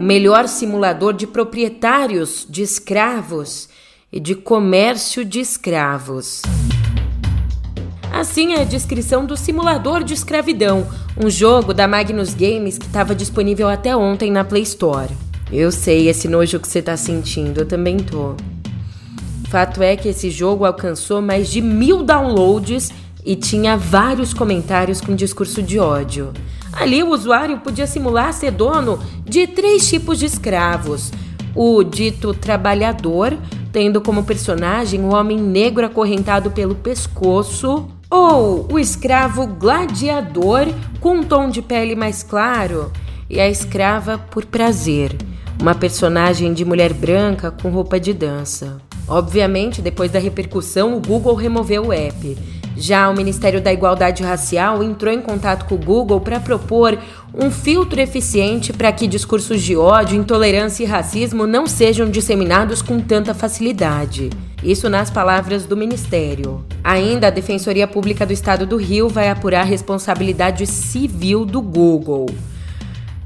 Melhor 0.07 0.47
simulador 0.47 1.11
de 1.11 1.27
proprietários 1.27 2.47
de 2.49 2.61
escravos 2.61 3.67
e 4.09 4.21
de 4.21 4.35
comércio 4.35 5.25
de 5.25 5.41
escravos. 5.41 6.43
Assim 8.09 8.53
é 8.53 8.61
a 8.61 8.63
descrição 8.63 9.25
do 9.25 9.35
Simulador 9.35 10.05
de 10.05 10.13
Escravidão, 10.13 10.87
um 11.21 11.29
jogo 11.29 11.73
da 11.73 11.89
Magnus 11.89 12.33
Games 12.33 12.77
que 12.77 12.85
estava 12.85 13.13
disponível 13.13 13.67
até 13.67 13.97
ontem 13.97 14.31
na 14.31 14.45
Play 14.45 14.63
Store. 14.63 15.11
Eu 15.51 15.73
sei 15.73 16.07
esse 16.07 16.29
nojo 16.29 16.57
que 16.57 16.69
você 16.69 16.79
está 16.79 16.95
sentindo, 16.95 17.59
eu 17.59 17.65
também 17.65 17.97
tô. 17.97 18.33
Fato 19.49 19.83
é 19.83 19.97
que 19.97 20.07
esse 20.07 20.29
jogo 20.29 20.63
alcançou 20.63 21.21
mais 21.21 21.49
de 21.49 21.59
mil 21.59 22.01
downloads 22.01 22.93
e 23.25 23.35
tinha 23.35 23.75
vários 23.75 24.33
comentários 24.33 25.01
com 25.01 25.13
discurso 25.13 25.61
de 25.61 25.77
ódio. 25.77 26.31
Ali 26.79 27.01
o 27.01 27.09
usuário 27.09 27.57
podia 27.57 27.87
simular 27.87 28.31
ser 28.31 28.51
dono 28.51 28.99
de 29.25 29.47
três 29.47 29.89
tipos 29.89 30.19
de 30.19 30.27
escravos: 30.27 31.11
o 31.55 31.83
dito 31.83 32.35
trabalhador, 32.35 33.35
tendo 33.71 33.99
como 33.99 34.23
personagem 34.23 35.01
o 35.01 35.13
homem 35.13 35.39
negro 35.39 35.87
acorrentado 35.87 36.51
pelo 36.51 36.75
pescoço, 36.75 37.87
ou 38.11 38.67
o 38.71 38.77
escravo 38.77 39.47
gladiador 39.47 40.67
com 40.99 41.15
um 41.15 41.23
tom 41.23 41.49
de 41.49 41.63
pele 41.63 41.95
mais 41.95 42.21
claro, 42.21 42.91
e 43.27 43.39
a 43.39 43.49
escrava 43.49 44.19
por 44.19 44.45
prazer, 44.45 45.17
uma 45.59 45.73
personagem 45.73 46.53
de 46.53 46.63
mulher 46.63 46.93
branca 46.93 47.49
com 47.49 47.71
roupa 47.71 47.99
de 47.99 48.13
dança. 48.13 48.77
Obviamente, 49.07 49.81
depois 49.81 50.11
da 50.11 50.19
repercussão, 50.19 50.95
o 50.95 51.01
Google 51.01 51.33
removeu 51.33 51.87
o 51.87 51.93
app. 51.93 52.37
Já 52.79 53.09
o 53.09 53.15
Ministério 53.15 53.59
da 53.59 53.73
Igualdade 53.73 54.21
Racial 54.21 54.83
entrou 54.83 55.11
em 55.11 55.19
contato 55.19 55.65
com 55.65 55.73
o 55.73 55.79
Google 55.79 56.21
para 56.21 56.39
propor 56.39 56.97
um 57.33 57.49
filtro 57.49 57.99
eficiente 57.99 58.71
para 58.71 58.91
que 58.91 59.07
discursos 59.07 59.63
de 59.63 59.75
ódio, 59.75 60.15
intolerância 60.15 60.83
e 60.83 60.85
racismo 60.85 61.47
não 61.47 61.65
sejam 61.65 62.07
disseminados 62.07 62.83
com 62.83 62.99
tanta 62.99 63.33
facilidade. 63.33 64.29
Isso 64.63 64.89
nas 64.89 65.09
palavras 65.09 65.65
do 65.65 65.75
Ministério. 65.75 66.63
Ainda, 66.83 67.27
a 67.27 67.31
Defensoria 67.31 67.87
Pública 67.87 68.27
do 68.27 68.33
Estado 68.33 68.65
do 68.65 68.77
Rio 68.77 69.09
vai 69.09 69.29
apurar 69.29 69.61
a 69.61 69.63
responsabilidade 69.63 70.67
civil 70.67 71.45
do 71.45 71.61
Google. 71.63 72.27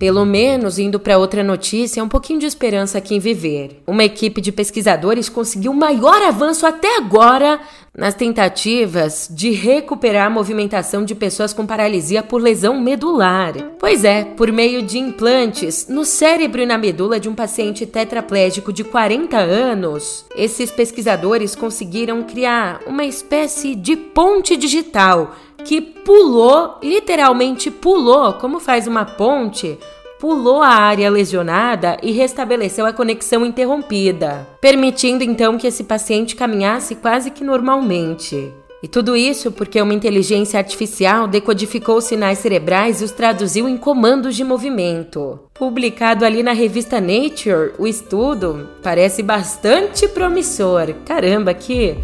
Pelo 0.02 0.26
menos, 0.26 0.80
indo 0.80 1.00
para 1.00 1.20
outra 1.20 1.44
notícia, 1.44 2.04
um 2.04 2.10
pouquinho 2.10 2.40
de 2.40 2.48
esperança 2.48 2.98
aqui 2.98 3.14
em 3.14 3.20
viver. 3.20 3.84
Uma 3.86 4.04
equipe 4.04 4.42
de 4.42 4.52
pesquisadores 4.52 5.30
conseguiu 5.30 5.72
o 5.72 5.76
maior 5.76 6.24
avanço 6.24 6.66
até 6.66 6.98
agora 6.98 7.60
nas 7.96 8.16
tentativas 8.16 9.28
de 9.30 9.52
recuperar 9.52 10.26
a 10.26 10.30
movimentação 10.30 11.06
de 11.06 11.14
pessoas 11.14 11.54
com 11.54 11.68
paralisia 11.68 12.24
por 12.24 12.42
lesão 12.42 12.82
medular. 12.82 13.54
Pois 13.78 14.04
é, 14.04 14.24
por 14.24 14.52
meio 14.52 14.82
de 14.82 14.98
implantes 14.98 15.88
no 15.88 16.04
cérebro 16.04 16.62
e 16.62 16.66
na 16.66 16.80
medula 16.80 17.20
de 17.20 17.30
um 17.30 17.36
paciente 17.36 17.86
tetraplégico 17.86 18.74
de 18.74 18.84
40 18.84 19.38
anos, 19.38 20.26
esses 20.36 20.72
pesquisadores 20.72 21.54
conseguiram 21.56 22.24
criar 22.24 22.80
uma 22.88 23.04
espécie 23.04 23.76
de 23.76 23.96
ponte 23.96 24.58
digital 24.58 25.36
que 25.66 25.82
pulou, 25.82 26.78
literalmente 26.82 27.70
pulou, 27.70 28.34
como 28.34 28.60
faz 28.60 28.88
uma 28.88 29.06
ponte, 29.06 29.78
pulou 30.20 30.62
a 30.62 30.70
área 30.70 31.10
lesionada 31.10 31.98
e 32.04 32.12
restabeleceu 32.12 32.86
a 32.86 32.94
conexão 32.94 33.46
interrompida, 33.46 34.48
permitindo 34.62 35.24
então 35.24 35.58
que 35.58 35.66
esse 35.66 35.84
paciente 35.84 36.36
caminhasse 36.36 36.96
quase 36.96 37.32
que 37.32 37.44
normalmente. 37.44 38.54
E 38.84 38.88
tudo 38.88 39.16
isso 39.16 39.52
porque 39.52 39.82
uma 39.82 39.94
inteligência 39.94 40.58
artificial 40.58 41.28
decodificou 41.28 41.98
os 41.98 42.06
sinais 42.06 42.40
cerebrais 42.40 43.00
e 43.00 43.04
os 43.04 43.12
traduziu 43.12 43.70
em 43.70 43.78
comandos 43.78 44.36
de 44.36 44.44
movimento. 44.44 45.40
Publicado 45.54 46.26
ali 46.26 46.42
na 46.42 46.54
revista 46.54 47.00
Nature, 47.00 47.74
o 47.78 47.86
estudo 47.86 48.70
parece 48.82 49.22
bastante 49.22 50.08
promissor. 50.08 50.96
Caramba, 51.06 51.54
que, 51.54 51.96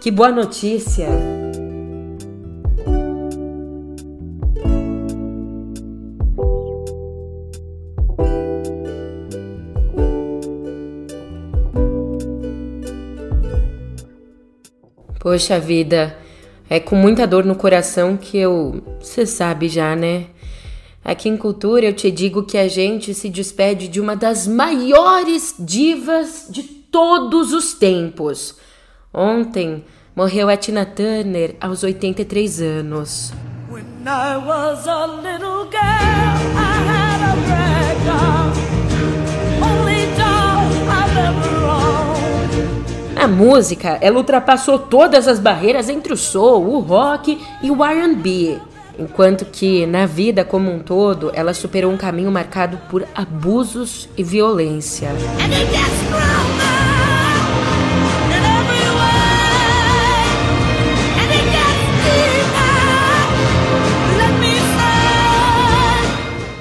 que 0.00 0.10
boa 0.10 0.32
notícia! 0.32 1.08
Poxa 15.26 15.58
vida, 15.58 16.16
é 16.70 16.78
com 16.78 16.94
muita 16.94 17.26
dor 17.26 17.44
no 17.44 17.56
coração 17.56 18.16
que 18.16 18.38
eu. 18.38 18.80
Você 19.00 19.26
sabe 19.26 19.68
já, 19.68 19.96
né? 19.96 20.26
Aqui 21.04 21.28
em 21.28 21.36
Cultura 21.36 21.84
eu 21.84 21.92
te 21.92 22.12
digo 22.12 22.44
que 22.44 22.56
a 22.56 22.68
gente 22.68 23.12
se 23.12 23.28
despede 23.28 23.88
de 23.88 24.00
uma 24.00 24.14
das 24.14 24.46
maiores 24.46 25.52
divas 25.58 26.46
de 26.48 26.62
todos 26.62 27.52
os 27.52 27.74
tempos. 27.74 28.54
Ontem 29.12 29.84
morreu 30.14 30.48
a 30.48 30.56
Tina 30.56 30.86
Turner 30.86 31.56
aos 31.60 31.82
83 31.82 32.60
anos. 32.60 33.32
When 33.68 33.84
I 34.06 34.36
was 34.36 34.86
a 34.86 35.06
little 35.06 35.64
girl, 35.64 35.82
I 36.54 36.86
had 36.86 37.32
a 37.32 37.66
A 43.26 43.28
música, 43.28 43.98
ela 44.00 44.18
ultrapassou 44.18 44.78
todas 44.78 45.26
as 45.26 45.40
barreiras 45.40 45.88
entre 45.88 46.12
o 46.12 46.16
soul, 46.16 46.64
o 46.64 46.78
rock 46.78 47.36
e 47.60 47.72
o 47.72 47.84
R&B, 47.84 48.56
enquanto 48.96 49.44
que 49.44 49.84
na 49.84 50.06
vida 50.06 50.44
como 50.44 50.70
um 50.70 50.78
todo, 50.78 51.32
ela 51.34 51.52
superou 51.52 51.90
um 51.90 51.96
caminho 51.96 52.30
marcado 52.30 52.78
por 52.88 53.04
abusos 53.16 54.08
e 54.16 54.22
violência. 54.22 55.08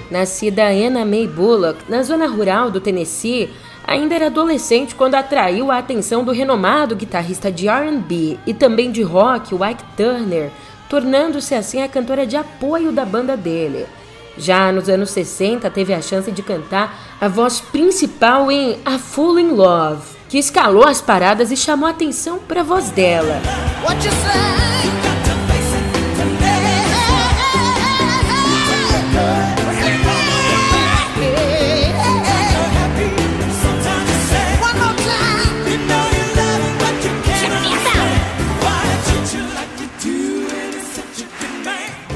Nascida 0.10 0.63
Anna 0.69 1.05
May 1.05 1.27
Bullock 1.27 1.79
na 1.88 2.01
zona 2.01 2.25
rural 2.25 2.72
do 2.72 2.81
Tennessee, 2.81 3.51
Ainda 3.88 4.15
era 4.15 4.27
adolescente 4.27 4.96
quando 4.96 5.15
atraiu 5.15 5.72
a 5.72 5.77
atenção 5.77 6.24
do 6.24 6.32
renomado 6.32 6.96
guitarrista 6.96 7.51
de 7.51 7.68
R&B 7.68 8.39
e 8.46 8.54
também 8.54 8.92
de 8.92 9.04
rock, 9.04 9.54
Ike 9.54 9.84
Turner, 9.96 10.50
tornando-se 10.89 11.54
assim 11.54 11.84
a 11.84 11.88
cantora 11.88 12.25
de 12.25 12.36
apoio 12.36 12.92
da 12.92 13.06
banda 13.06 13.38
dele. 13.38 13.86
Já 14.38 14.72
nos 14.72 14.89
anos 14.89 15.12
60, 15.12 15.70
teve 15.70 15.94
a 15.94 16.01
chance 16.01 16.32
de 16.32 16.42
cantar 16.42 17.15
a 17.22 17.27
voz 17.27 17.62
principal 17.62 18.51
em 18.51 18.77
A 18.84 18.98
Fool 18.98 19.39
in 19.39 19.51
Love, 19.51 20.04
que 20.27 20.39
escalou 20.39 20.86
as 20.86 21.01
paradas 21.01 21.51
e 21.51 21.56
chamou 21.56 21.88
atenção 21.88 22.39
para 22.39 22.62
a 22.62 22.63
voz 22.63 22.89
dela. 22.89 23.39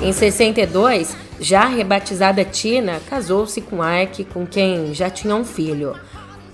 Em 0.01 0.13
62, 0.13 1.15
já 1.41 1.65
rebatizada 1.65 2.46
Tina 2.46 3.01
casou-se 3.10 3.60
com 3.60 3.77
Ike, 3.84 4.24
com 4.24 4.48
quem 4.48 4.94
já 4.94 5.10
tinha 5.10 5.36
um 5.36 5.44
filho. 5.44 5.94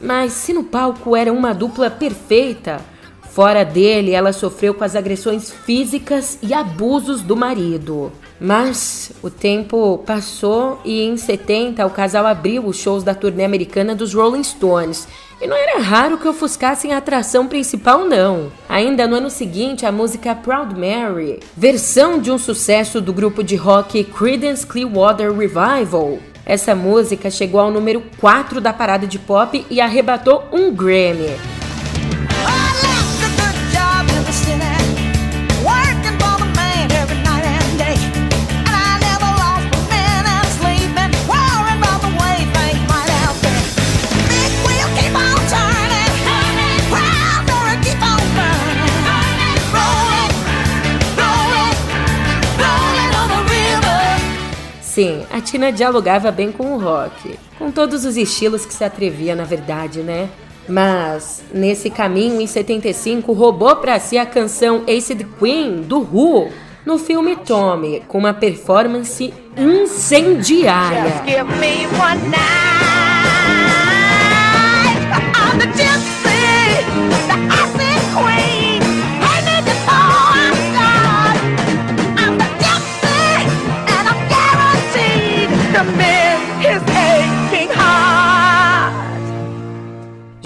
Mas 0.02 0.34
se 0.34 0.52
no 0.52 0.64
palco 0.64 1.16
era 1.16 1.32
uma 1.32 1.54
dupla 1.54 1.92
perfeita, 1.92 2.82
fora 3.30 3.64
dele 3.64 4.12
ela 4.12 4.34
sofreu 4.34 4.74
com 4.74 4.84
as 4.84 4.96
agressões 4.96 5.52
físicas 5.52 6.40
e 6.42 6.56
abusos 6.56 7.22
do 7.22 7.36
marido. 7.36 8.12
Mas 8.42 9.12
o 9.22 9.30
tempo 9.30 10.00
passou 10.06 10.82
e 10.84 11.04
em 11.04 11.16
70 11.16 11.86
o 11.86 11.92
casal 11.92 12.26
abriu 12.26 12.66
os 12.66 12.78
shows 12.78 13.04
da 13.04 13.14
turnê 13.14 13.46
americana 13.46 13.94
dos 13.94 14.14
Rolling 14.14 14.44
Stones 14.44 15.08
e 15.42 15.48
não 15.48 15.56
era 15.56 15.80
raro 15.80 16.18
que 16.18 16.28
ofuscassem 16.28 16.94
a 16.94 16.98
atração 16.98 17.48
principal, 17.48 18.06
não. 18.06 18.52
Ainda 18.70 19.08
no 19.08 19.16
ano 19.16 19.30
seguinte, 19.30 19.86
a 19.86 19.92
música 19.92 20.34
Proud 20.34 20.74
Mary, 20.80 21.40
versão 21.56 22.20
de 22.20 22.32
um 22.32 22.38
sucesso 22.38 23.02
do 23.02 23.12
grupo 23.12 23.44
de 23.44 23.56
rock 23.56 24.04
Creedence 24.04 24.66
Clearwater 24.66 25.32
Revival. 25.32 26.20
Essa 26.46 26.76
música 26.76 27.30
chegou 27.30 27.60
ao 27.60 27.72
número 27.72 28.04
4 28.20 28.62
da 28.62 28.72
parada 28.72 29.08
de 29.08 29.18
pop 29.18 29.66
e 29.70 29.82
arrebatou 29.82 30.48
um 30.52 30.72
Grammy. 30.74 31.65
Sim, 54.96 55.26
a 55.30 55.42
Tina 55.42 55.74
dialogava 55.74 56.32
bem 56.32 56.54
com 56.54 56.74
o 56.74 56.80
rock, 56.80 57.38
com 57.60 57.70
todos 57.70 58.06
os 58.06 58.16
estilos 58.16 58.66
que 58.66 58.74
se 58.74 58.82
atrevia, 58.82 59.36
na 59.36 59.44
verdade, 59.44 60.00
né? 60.00 60.30
Mas, 60.70 61.44
nesse 61.54 61.90
caminho, 61.90 62.40
em 62.40 62.48
75, 62.48 63.34
roubou 63.34 63.76
para 63.76 64.00
si 64.00 64.18
a 64.18 64.26
canção 64.26 64.86
Acid 64.88 65.26
Queen, 65.38 65.82
do 65.82 65.98
Who, 66.00 66.50
no 66.86 66.98
filme 66.98 67.36
Tommy, 67.36 68.04
com 68.08 68.20
uma 68.20 68.34
performance 68.34 69.34
incendiária. 69.58 71.24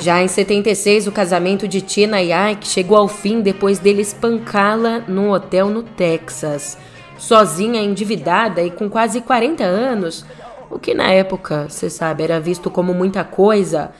Já 0.02 0.24
em 0.24 0.30
76, 0.30 1.08
o 1.08 1.12
casamento 1.12 1.68
de 1.68 1.82
Tina 1.82 2.22
e 2.22 2.32
Ike 2.32 2.66
chegou 2.66 2.98
ao 2.98 3.10
fim 3.10 3.42
depois 3.42 3.80
dele 3.80 4.02
espancá-la 4.02 5.04
num 5.08 5.30
hotel 5.30 5.70
no 5.70 5.84
Texas. 5.84 6.78
Sozinha, 7.18 7.82
endividada 7.82 8.64
e 8.64 8.72
com 8.72 8.90
quase 8.90 9.20
40 9.20 9.62
anos, 9.62 10.26
o 10.72 10.80
que 10.80 10.94
na 10.94 11.12
época, 11.12 11.68
você 11.68 11.90
sabe, 11.90 12.24
era 12.24 12.40
visto 12.40 12.72
como 12.72 12.94
muita 12.94 13.26
coisa, 13.26 13.92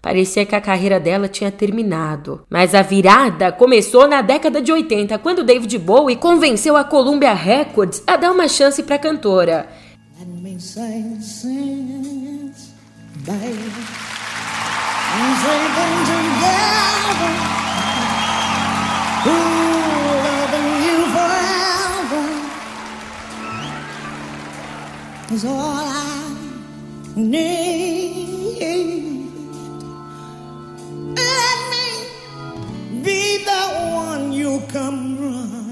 parecia 0.00 0.46
que 0.46 0.54
a 0.54 0.60
carreira 0.60 1.00
dela 1.00 1.26
tinha 1.26 1.50
terminado. 1.50 2.46
Mas 2.48 2.72
a 2.72 2.82
virada 2.82 3.50
começou 3.50 4.06
na 4.06 4.22
década 4.22 4.62
de 4.62 4.70
80, 4.70 5.18
quando 5.18 5.42
David 5.42 5.76
Bowie 5.78 6.14
convenceu 6.14 6.76
a 6.76 6.84
Columbia 6.84 7.34
Records 7.34 8.00
a 8.06 8.16
dar 8.16 8.30
uma 8.30 8.46
chance 8.46 8.80
para 8.80 8.94
a 8.94 9.00
cantora. 9.00 9.68
Is 25.30 25.44
all 25.44 25.60
I 25.60 26.34
need. 27.16 28.58
Let 31.14 31.58
me 31.72 31.88
be 33.02 33.44
the 33.44 33.64
one 33.94 34.32
you 34.32 34.62
come 34.72 35.18
running 35.20 35.67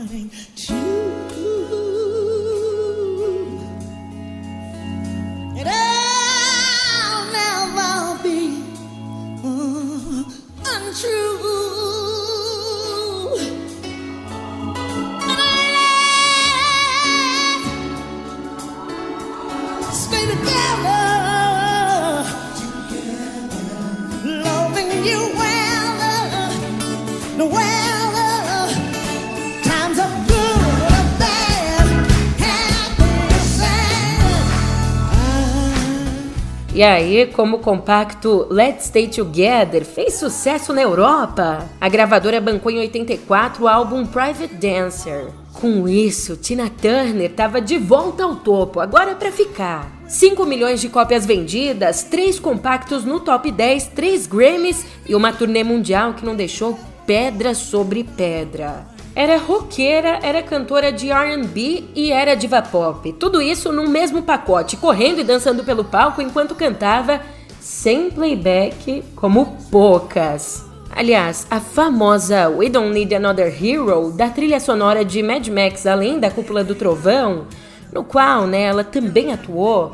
E 36.77 36.83
aí, 36.83 37.25
como 37.29 37.57
o 37.57 37.61
compacto 37.61 38.47
Let's 38.51 38.89
Stay 38.89 39.09
Together 39.09 39.83
fez 39.83 40.17
sucesso 40.17 40.75
na 40.75 40.83
Europa, 40.83 41.67
a 41.81 41.89
gravadora 41.89 42.39
bancou 42.39 42.71
em 42.71 42.81
84 42.81 43.65
o 43.65 43.67
álbum 43.67 44.05
Private 44.05 44.55
Dancer. 44.57 45.29
Com 45.55 45.89
isso, 45.89 46.37
Tina 46.37 46.69
Turner 46.69 47.31
estava 47.31 47.63
de 47.63 47.79
volta 47.79 48.25
ao 48.25 48.37
topo, 48.37 48.79
agora 48.79 49.15
para 49.15 49.33
ficar. 49.33 49.91
5 50.07 50.45
milhões 50.45 50.79
de 50.79 50.91
cópias 50.91 51.25
vendidas, 51.25 52.03
3 52.03 52.39
compactos 52.39 53.07
no 53.07 53.21
top 53.21 53.51
10, 53.51 53.87
3 53.95 54.27
Grammys 54.27 54.85
e 55.09 55.15
uma 55.15 55.33
turnê 55.33 55.65
mundial 55.65 56.13
que 56.13 56.27
não 56.27 56.37
deixou 56.37 56.79
pedra 57.07 57.55
sobre 57.55 58.05
pedra. 58.05 58.96
Era 59.17 59.39
roqueira, 59.39 60.21
era 60.23 60.43
cantora 60.43 60.93
de 60.93 61.11
R&B 61.11 61.85
e 61.95 62.13
era 62.13 62.37
diva 62.37 62.61
pop. 62.61 63.11
Tudo 63.15 63.41
isso 63.41 63.73
num 63.73 63.89
mesmo 63.89 64.21
pacote, 64.21 64.77
correndo 64.77 65.23
e 65.23 65.25
dançando 65.25 65.65
pelo 65.65 65.85
palco 65.85 66.21
enquanto 66.21 66.55
cantava, 66.55 67.23
sem 67.59 68.11
playback, 68.11 69.03
como 69.17 69.57
poucas. 69.71 70.63
Aliás, 70.95 71.47
a 71.51 71.59
famosa 71.61 72.51
We 72.51 72.69
Don't 72.69 72.93
Need 72.93 73.15
Another 73.15 73.47
Hero 73.47 74.13
da 74.13 74.29
trilha 74.29 74.61
sonora 74.61 75.03
de 75.03 75.23
Mad 75.23 75.49
Max 75.49 75.87
Além 75.87 76.21
da 76.21 76.31
Cúpula 76.31 76.63
do 76.63 76.75
Trovão, 76.75 77.47
no 77.91 78.05
qual 78.05 78.47
né, 78.47 78.65
ela 78.65 78.85
também 78.85 79.33
atuou, 79.33 79.93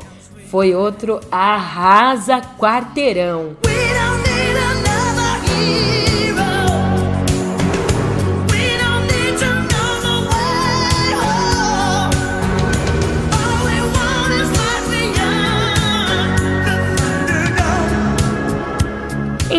foi 0.51 0.75
outro 0.75 1.21
arrasa 1.31 2.41
quarteirão. 2.59 3.55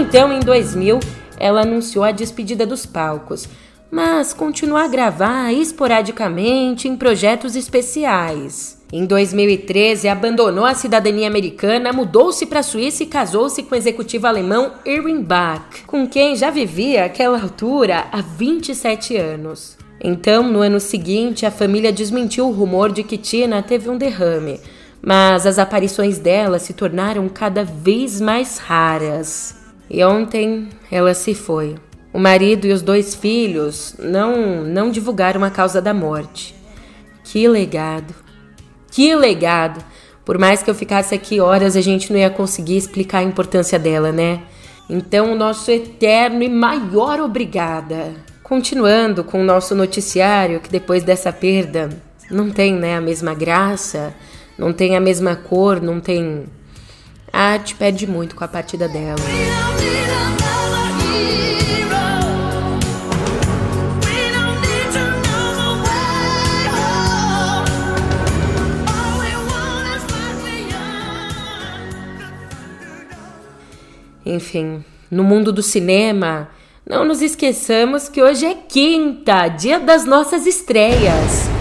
Então, 0.07 0.31
em 0.31 0.39
2000, 0.39 1.01
ela 1.39 1.63
anunciou 1.63 2.05
a 2.05 2.13
despedida 2.13 2.67
dos 2.67 2.85
palcos, 2.85 3.49
mas 3.91 4.35
continuou 4.35 4.79
a 4.79 4.87
gravar 4.87 5.51
esporadicamente 5.51 6.87
em 6.87 6.95
projetos 6.95 7.57
especiais. 7.57 8.79
Em 8.93 9.07
2013, 9.07 10.07
abandonou 10.07 10.67
a 10.67 10.75
cidadania 10.75 11.27
americana, 11.27 11.91
mudou-se 11.91 12.45
para 12.45 12.61
a 12.61 12.63
Suíça 12.63 13.03
e 13.03 13.07
casou-se 13.07 13.63
com 13.63 13.75
o 13.75 13.79
executivo 13.79 14.27
alemão 14.27 14.73
Erwin 14.85 15.23
Bach, 15.23 15.83
com 15.87 16.07
quem 16.07 16.37
já 16.37 16.51
vivia 16.51 17.07
àquela 17.07 17.41
altura 17.41 18.05
há 18.13 18.21
27 18.21 19.17
anos. 19.17 19.79
Então, 19.99 20.43
no 20.43 20.61
ano 20.61 20.79
seguinte, 20.81 21.47
a 21.47 21.51
família 21.51 21.91
desmentiu 21.91 22.47
o 22.47 22.53
rumor 22.53 22.93
de 22.93 23.03
que 23.03 23.17
Tina 23.17 23.63
teve 23.63 23.89
um 23.89 23.97
derrame, 23.97 24.61
mas 25.01 25.47
as 25.47 25.59
aparições 25.59 26.19
dela 26.19 26.59
se 26.59 26.75
tornaram 26.75 27.27
cada 27.27 27.65
vez 27.65 28.21
mais 28.21 28.59
raras. 28.59 29.64
E 29.89 30.03
ontem 30.05 30.69
ela 30.91 31.15
se 31.15 31.35
foi. 31.35 31.77
O 32.13 32.19
marido 32.19 32.67
e 32.67 32.73
os 32.73 32.83
dois 32.83 33.15
filhos 33.15 33.97
não 33.99 34.63
não 34.63 34.91
divulgaram 34.91 35.43
a 35.45 35.51
causa 35.51 35.81
da 35.83 35.93
morte. 35.93 36.55
Que 37.25 37.49
legado. 37.49 38.15
Que 38.91 39.15
legado. 39.15 39.85
Por 40.25 40.39
mais 40.39 40.63
que 40.63 40.71
eu 40.71 40.75
ficasse 40.75 41.15
aqui 41.15 41.41
horas, 41.41 41.77
a 41.77 41.81
gente 41.81 42.13
não 42.13 42.19
ia 42.19 42.31
conseguir 42.31 42.77
explicar 42.77 43.19
a 43.19 43.25
importância 43.25 43.79
dela, 43.79 44.11
né? 44.11 44.41
Então, 44.89 45.33
o 45.33 45.35
nosso 45.35 45.71
eterno 45.71 46.43
e 46.43 46.49
maior 46.49 47.21
obrigada. 47.21 48.13
Continuando 48.43 49.25
com 49.25 49.41
o 49.41 49.45
nosso 49.45 49.75
noticiário, 49.75 50.61
que 50.61 50.71
depois 50.71 51.03
dessa 51.03 51.33
perda 51.33 51.91
não 52.31 52.51
tem 52.51 52.75
né, 52.75 52.97
a 52.97 53.01
mesma 53.01 53.35
graça, 53.35 54.15
não 54.59 54.73
tem 54.73 54.97
a 54.97 55.01
mesma 55.01 55.35
cor, 55.35 55.81
não 55.81 56.01
tem. 56.01 56.45
A 57.35 57.55
arte 57.55 57.75
pede 57.75 58.07
muito 58.07 58.37
com 58.37 58.45
a 58.45 58.49
partida 58.49 58.89
dela. 58.89 59.17
Enfim, 74.25 74.85
no 75.11 75.25
mundo 75.25 75.53
do 75.53 75.61
cinema, 75.61 76.49
não 76.89 77.05
nos 77.05 77.21
esqueçamos 77.21 78.09
que 78.09 78.23
hoje 78.23 78.47
é 78.47 78.55
quinta, 78.55 79.49
dia 79.49 79.81
das 79.81 80.05
nossas 80.05 80.47
estreias. 80.47 81.54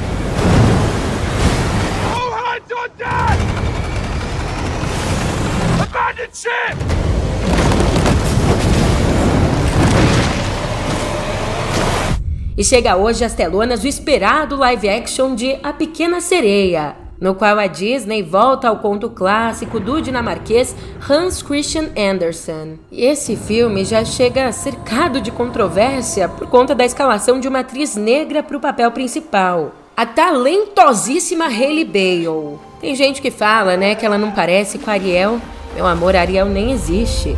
E 12.55 12.63
chega 12.63 12.95
hoje 12.95 13.25
às 13.25 13.33
telonas 13.33 13.83
o 13.83 13.87
esperado 13.87 14.55
live 14.55 14.87
action 14.87 15.35
de 15.35 15.57
A 15.63 15.73
Pequena 15.73 16.21
Sereia, 16.21 16.95
no 17.19 17.33
qual 17.33 17.57
a 17.57 17.67
Disney 17.67 18.21
volta 18.21 18.67
ao 18.67 18.77
conto 18.77 19.09
clássico 19.09 19.79
do 19.79 20.01
dinamarquês 20.01 20.75
Hans 21.09 21.41
Christian 21.41 21.89
Andersen. 21.97 22.79
E 22.91 23.05
esse 23.05 23.35
filme 23.35 23.83
já 23.83 24.05
chega 24.05 24.51
cercado 24.51 25.19
de 25.19 25.31
controvérsia 25.31 26.29
por 26.29 26.47
conta 26.47 26.75
da 26.75 26.85
escalação 26.85 27.39
de 27.39 27.47
uma 27.47 27.59
atriz 27.59 27.95
negra 27.95 28.43
para 28.43 28.57
o 28.57 28.61
papel 28.61 28.91
principal. 28.91 29.73
A 29.95 30.05
talentosíssima 30.05 31.45
Hailey 31.45 31.85
Bale. 31.85 32.59
Tem 32.79 32.95
gente 32.95 33.21
que 33.21 33.31
fala, 33.31 33.77
né, 33.77 33.95
que 33.95 34.05
ela 34.05 34.17
não 34.17 34.31
parece 34.31 34.77
com 34.77 34.89
a 34.89 34.93
Ariel. 34.93 35.39
Meu 35.75 35.87
amor, 35.87 36.15
Ariel 36.15 36.45
nem 36.45 36.71
existe. 36.71 37.35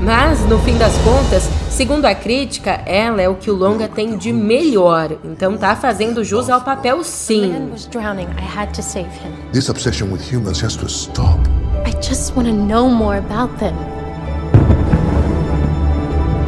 Mas, 0.00 0.46
no 0.46 0.58
fim 0.60 0.76
das 0.76 0.96
contas, 0.98 1.48
segundo 1.70 2.04
a 2.04 2.14
crítica, 2.14 2.82
ela 2.86 3.20
é 3.20 3.28
o 3.28 3.34
que 3.34 3.50
o 3.50 3.54
longa 3.54 3.88
tem 3.88 4.16
de 4.16 4.32
melhor. 4.32 5.18
Então 5.24 5.56
tá 5.56 5.74
fazendo 5.74 6.22
jus 6.22 6.48
ao 6.48 6.60
papel 6.60 7.02
sim. 7.02 7.72
This 9.52 9.68
obsession 9.68 10.12
with 10.12 10.20
humans 10.20 10.62
has 10.62 10.76
to 10.76 10.86
stop. 10.86 11.40
I 11.84 11.90
just 12.00 12.36
want 12.36 12.48
to 12.48 12.54
know 12.54 12.88
more 12.88 13.18
about 13.18 13.52
them. 13.58 13.74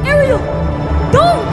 Ariel, 0.06 0.38
don't! 1.10 1.50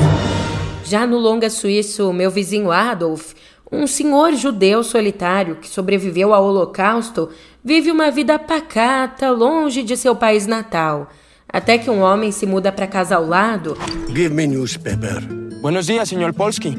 Já 0.83 1.07
no 1.07 1.17
longa 1.17 1.49
suíço, 1.49 2.13
meu 2.13 2.29
vizinho 2.29 2.71
Adolf, 2.71 3.33
um 3.71 3.85
senhor 3.85 4.33
judeu 4.33 4.83
solitário 4.83 5.57
que 5.57 5.67
sobreviveu 5.67 6.33
ao 6.33 6.45
Holocausto, 6.45 7.29
vive 7.67 7.91
uma 7.91 8.09
vida 8.09 8.39
pacata, 8.39 9.29
longe 9.29 9.83
de 9.83 9.97
seu 9.97 10.15
país 10.15 10.47
natal. 10.47 11.09
Até 11.49 11.77
que 11.77 11.89
um 11.89 11.99
homem 11.99 12.31
se 12.31 12.45
muda 12.45 12.71
para 12.71 12.87
casa 12.87 13.17
ao 13.17 13.27
lado. 13.27 13.77
Give 14.07 14.33
me 14.33 14.47
newspaper. 14.47 15.21
Buenos 15.61 15.85
dias, 15.85 16.07
senhor 16.07 16.33
Polski. 16.33 16.77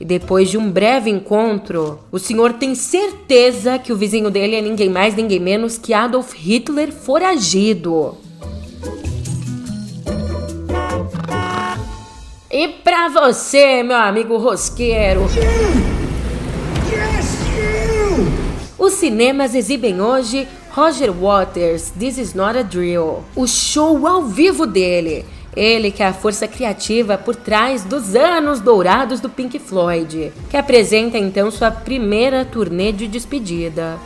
E 0.00 0.04
depois 0.04 0.50
de 0.50 0.58
um 0.58 0.68
breve 0.68 1.08
encontro, 1.08 2.00
o 2.10 2.18
senhor 2.18 2.54
tem 2.54 2.74
certeza 2.74 3.78
que 3.78 3.92
o 3.92 3.96
vizinho 3.96 4.28
dele 4.28 4.56
é 4.56 4.60
ninguém 4.60 4.90
mais, 4.90 5.14
ninguém 5.14 5.38
menos 5.38 5.78
que 5.78 5.94
Adolf 5.94 6.34
Hitler 6.34 6.92
foragido. 6.92 8.16
E 12.50 12.68
pra 12.82 13.08
você, 13.08 13.84
meu 13.84 13.96
amigo 13.98 14.36
rosqueiro. 14.36 15.20
Yes, 15.22 15.93
Os 18.84 18.92
cinemas 18.92 19.54
exibem 19.54 19.98
hoje 19.98 20.46
Roger 20.72 21.10
Waters, 21.10 21.90
This 21.98 22.18
Is 22.18 22.34
Not 22.34 22.58
a 22.58 22.62
Drill, 22.62 23.24
o 23.34 23.46
show 23.46 24.06
ao 24.06 24.24
vivo 24.24 24.66
dele. 24.66 25.24
Ele 25.56 25.90
que 25.90 26.02
é 26.02 26.06
a 26.08 26.12
força 26.12 26.46
criativa 26.46 27.16
por 27.16 27.34
trás 27.34 27.82
dos 27.82 28.14
anos 28.14 28.60
dourados 28.60 29.20
do 29.20 29.30
Pink 29.30 29.58
Floyd, 29.58 30.30
que 30.50 30.56
apresenta 30.58 31.16
então 31.16 31.50
sua 31.50 31.70
primeira 31.70 32.44
turnê 32.44 32.92
de 32.92 33.08
despedida. 33.08 33.98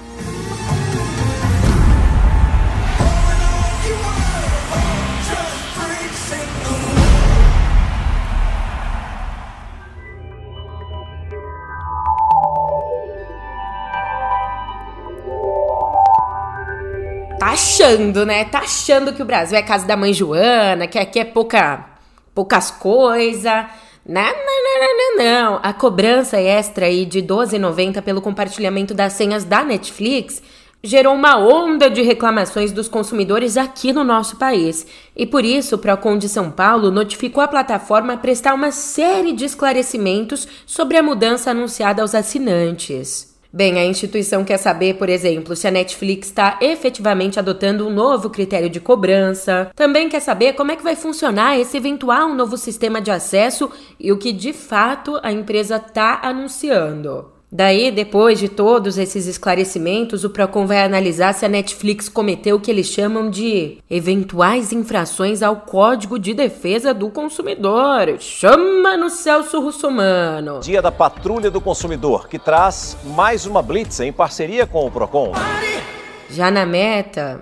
Achando, 17.79 18.27
né? 18.27 18.45
Tá 18.45 18.59
achando 18.61 19.13
que 19.13 19.23
o 19.23 19.25
Brasil 19.25 19.57
é 19.57 19.63
casa 19.63 19.87
da 19.87 19.97
mãe 19.97 20.13
Joana, 20.13 20.89
que 20.89 20.99
aqui 20.99 21.21
é 21.21 21.25
pouca, 21.25 21.87
poucas 22.35 22.73
coisas. 22.73 23.67
Não, 24.05 24.23
não, 24.23 24.65
não, 24.65 24.97
não, 24.97 25.25
não. 25.25 25.61
A 25.63 25.73
cobrança 25.73 26.41
extra 26.41 26.87
aí 26.87 27.07
de 27.07 27.23
12,90 27.23 28.03
pelo 28.03 28.21
compartilhamento 28.21 28.95
das 28.95 29.13
senhas 29.13 29.45
da 29.45 29.63
Netflix 29.63 30.43
gerou 30.83 31.15
uma 31.15 31.37
onda 31.39 31.89
de 31.89 32.03
reclamações 32.03 32.73
dos 32.73 32.89
consumidores 32.89 33.57
aqui 33.57 33.93
no 33.93 34.03
nosso 34.03 34.37
país. 34.37 34.85
E 35.15 35.25
por 35.25 35.45
isso, 35.45 35.77
o 35.77 35.79
Procon 35.79 36.19
de 36.19 36.29
São 36.29 36.51
Paulo 36.51 36.91
notificou 36.91 37.43
a 37.43 37.49
plataforma 37.49 38.15
a 38.15 38.19
prestar 38.19 38.55
uma 38.55 38.73
série 38.73 39.33
de 39.33 39.45
esclarecimentos 39.45 40.49
sobre 40.67 40.97
a 40.97 41.03
mudança 41.03 41.53
anunciada 41.53 42.03
aos 42.03 42.15
assinantes. 42.15 43.38
Bem, 43.51 43.79
a 43.79 43.85
instituição 43.85 44.45
quer 44.45 44.59
saber, 44.59 44.97
por 44.97 45.09
exemplo, 45.09 45.57
se 45.57 45.67
a 45.67 45.71
Netflix 45.71 46.29
está 46.29 46.59
efetivamente 46.61 47.39
adotando 47.39 47.87
um 47.87 47.91
novo 47.91 48.29
critério 48.29 48.69
de 48.69 48.79
cobrança. 48.79 49.71
Também 49.75 50.09
quer 50.09 50.21
saber 50.21 50.53
como 50.53 50.71
é 50.71 50.77
que 50.77 50.85
vai 50.85 50.95
funcionar 50.95 51.59
esse 51.59 51.77
eventual 51.77 52.35
novo 52.35 52.59
sistema 52.59 53.01
de 53.01 53.11
acesso 53.11 53.71
e 53.99 54.13
o 54.13 54.19
que 54.19 54.33
de 54.33 54.53
fato 54.53 55.19
a 55.23 55.33
empresa 55.33 55.77
está 55.77 56.21
anunciando. 56.23 57.38
Daí, 57.51 57.91
depois 57.91 58.39
de 58.39 58.47
todos 58.47 58.99
esses 58.99 59.27
esclarecimentos, 59.27 60.23
o 60.23 60.29
Procon 60.29 60.67
vai 60.67 60.83
analisar 60.83 61.33
se 61.33 61.47
a 61.47 61.49
Netflix 61.49 62.07
cometeu 62.07 62.57
o 62.57 62.61
que 62.61 62.71
eles 62.71 62.89
chamam 62.89 63.31
de 63.31 63.79
eventuais 63.91 64.71
infrações 64.71 65.43
ao 65.43 65.57
Código 65.57 66.19
de 66.19 66.35
Defesa 66.35 66.93
do 66.93 67.09
Consumidor. 67.09 68.19
Chama 68.19 68.99
no 68.99 69.09
Celso 69.09 69.61
Russomano. 69.61 70.61
Dia 70.61 70.83
da 70.83 70.93
Patrulha 70.93 71.51
do 71.51 71.61
Consumidor, 71.61 72.29
que 72.29 72.39
traz 72.39 72.99
mais 73.17 73.47
uma 73.47 73.63
blitz 73.63 73.99
em 74.01 74.13
parceria 74.13 74.67
com 74.67 74.87
o 74.87 74.91
Procon. 74.91 75.33
Já 76.29 76.51
na 76.51 76.67
meta, 76.67 77.41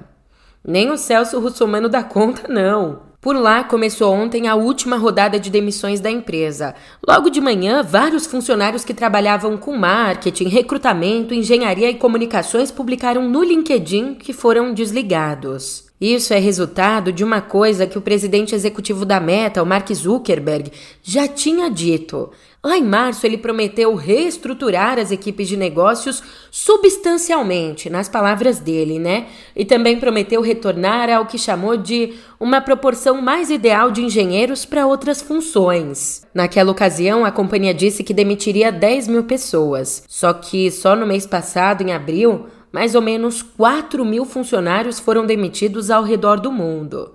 nem 0.64 0.88
o 0.88 0.96
Celso 0.96 1.40
Russomano 1.40 1.88
dá 1.88 2.04
conta, 2.04 2.46
não. 2.46 3.05
Por 3.20 3.34
lá 3.34 3.64
começou 3.64 4.12
ontem 4.12 4.46
a 4.46 4.54
última 4.54 4.96
rodada 4.96 5.40
de 5.40 5.50
demissões 5.50 6.00
da 6.00 6.10
empresa. 6.10 6.74
Logo 7.06 7.30
de 7.30 7.40
manhã, 7.40 7.82
vários 7.82 8.26
funcionários 8.26 8.84
que 8.84 8.94
trabalhavam 8.94 9.56
com 9.56 9.76
marketing, 9.76 10.48
recrutamento, 10.48 11.34
engenharia 11.34 11.90
e 11.90 11.94
comunicações 11.94 12.70
publicaram 12.70 13.28
no 13.28 13.42
LinkedIn 13.42 14.14
que 14.14 14.32
foram 14.32 14.72
desligados. 14.72 15.86
Isso 15.98 16.34
é 16.34 16.38
resultado 16.38 17.10
de 17.10 17.24
uma 17.24 17.40
coisa 17.40 17.86
que 17.86 17.96
o 17.96 18.02
presidente 18.02 18.54
executivo 18.54 19.06
da 19.06 19.18
Meta, 19.18 19.62
o 19.62 19.66
Mark 19.66 19.90
Zuckerberg, 19.92 20.70
já 21.02 21.26
tinha 21.26 21.70
dito. 21.70 22.30
Lá 22.66 22.76
em 22.76 22.82
março, 22.82 23.24
ele 23.24 23.38
prometeu 23.38 23.94
reestruturar 23.94 24.98
as 24.98 25.12
equipes 25.12 25.46
de 25.46 25.56
negócios 25.56 26.20
substancialmente, 26.50 27.88
nas 27.88 28.08
palavras 28.08 28.58
dele, 28.58 28.98
né? 28.98 29.28
E 29.54 29.64
também 29.64 30.00
prometeu 30.00 30.40
retornar 30.40 31.08
ao 31.08 31.26
que 31.26 31.38
chamou 31.38 31.76
de 31.76 32.14
uma 32.40 32.60
proporção 32.60 33.22
mais 33.22 33.50
ideal 33.50 33.92
de 33.92 34.02
engenheiros 34.02 34.64
para 34.64 34.84
outras 34.84 35.22
funções. 35.22 36.26
Naquela 36.34 36.72
ocasião, 36.72 37.24
a 37.24 37.30
companhia 37.30 37.72
disse 37.72 38.02
que 38.02 38.12
demitiria 38.12 38.72
10 38.72 39.06
mil 39.06 39.22
pessoas. 39.22 40.02
Só 40.08 40.32
que 40.32 40.68
só 40.68 40.96
no 40.96 41.06
mês 41.06 41.24
passado, 41.24 41.82
em 41.82 41.92
abril, 41.92 42.46
mais 42.72 42.96
ou 42.96 43.00
menos 43.00 43.42
4 43.42 44.04
mil 44.04 44.24
funcionários 44.24 44.98
foram 44.98 45.24
demitidos 45.24 45.88
ao 45.88 46.02
redor 46.02 46.40
do 46.40 46.50
mundo. 46.50 47.12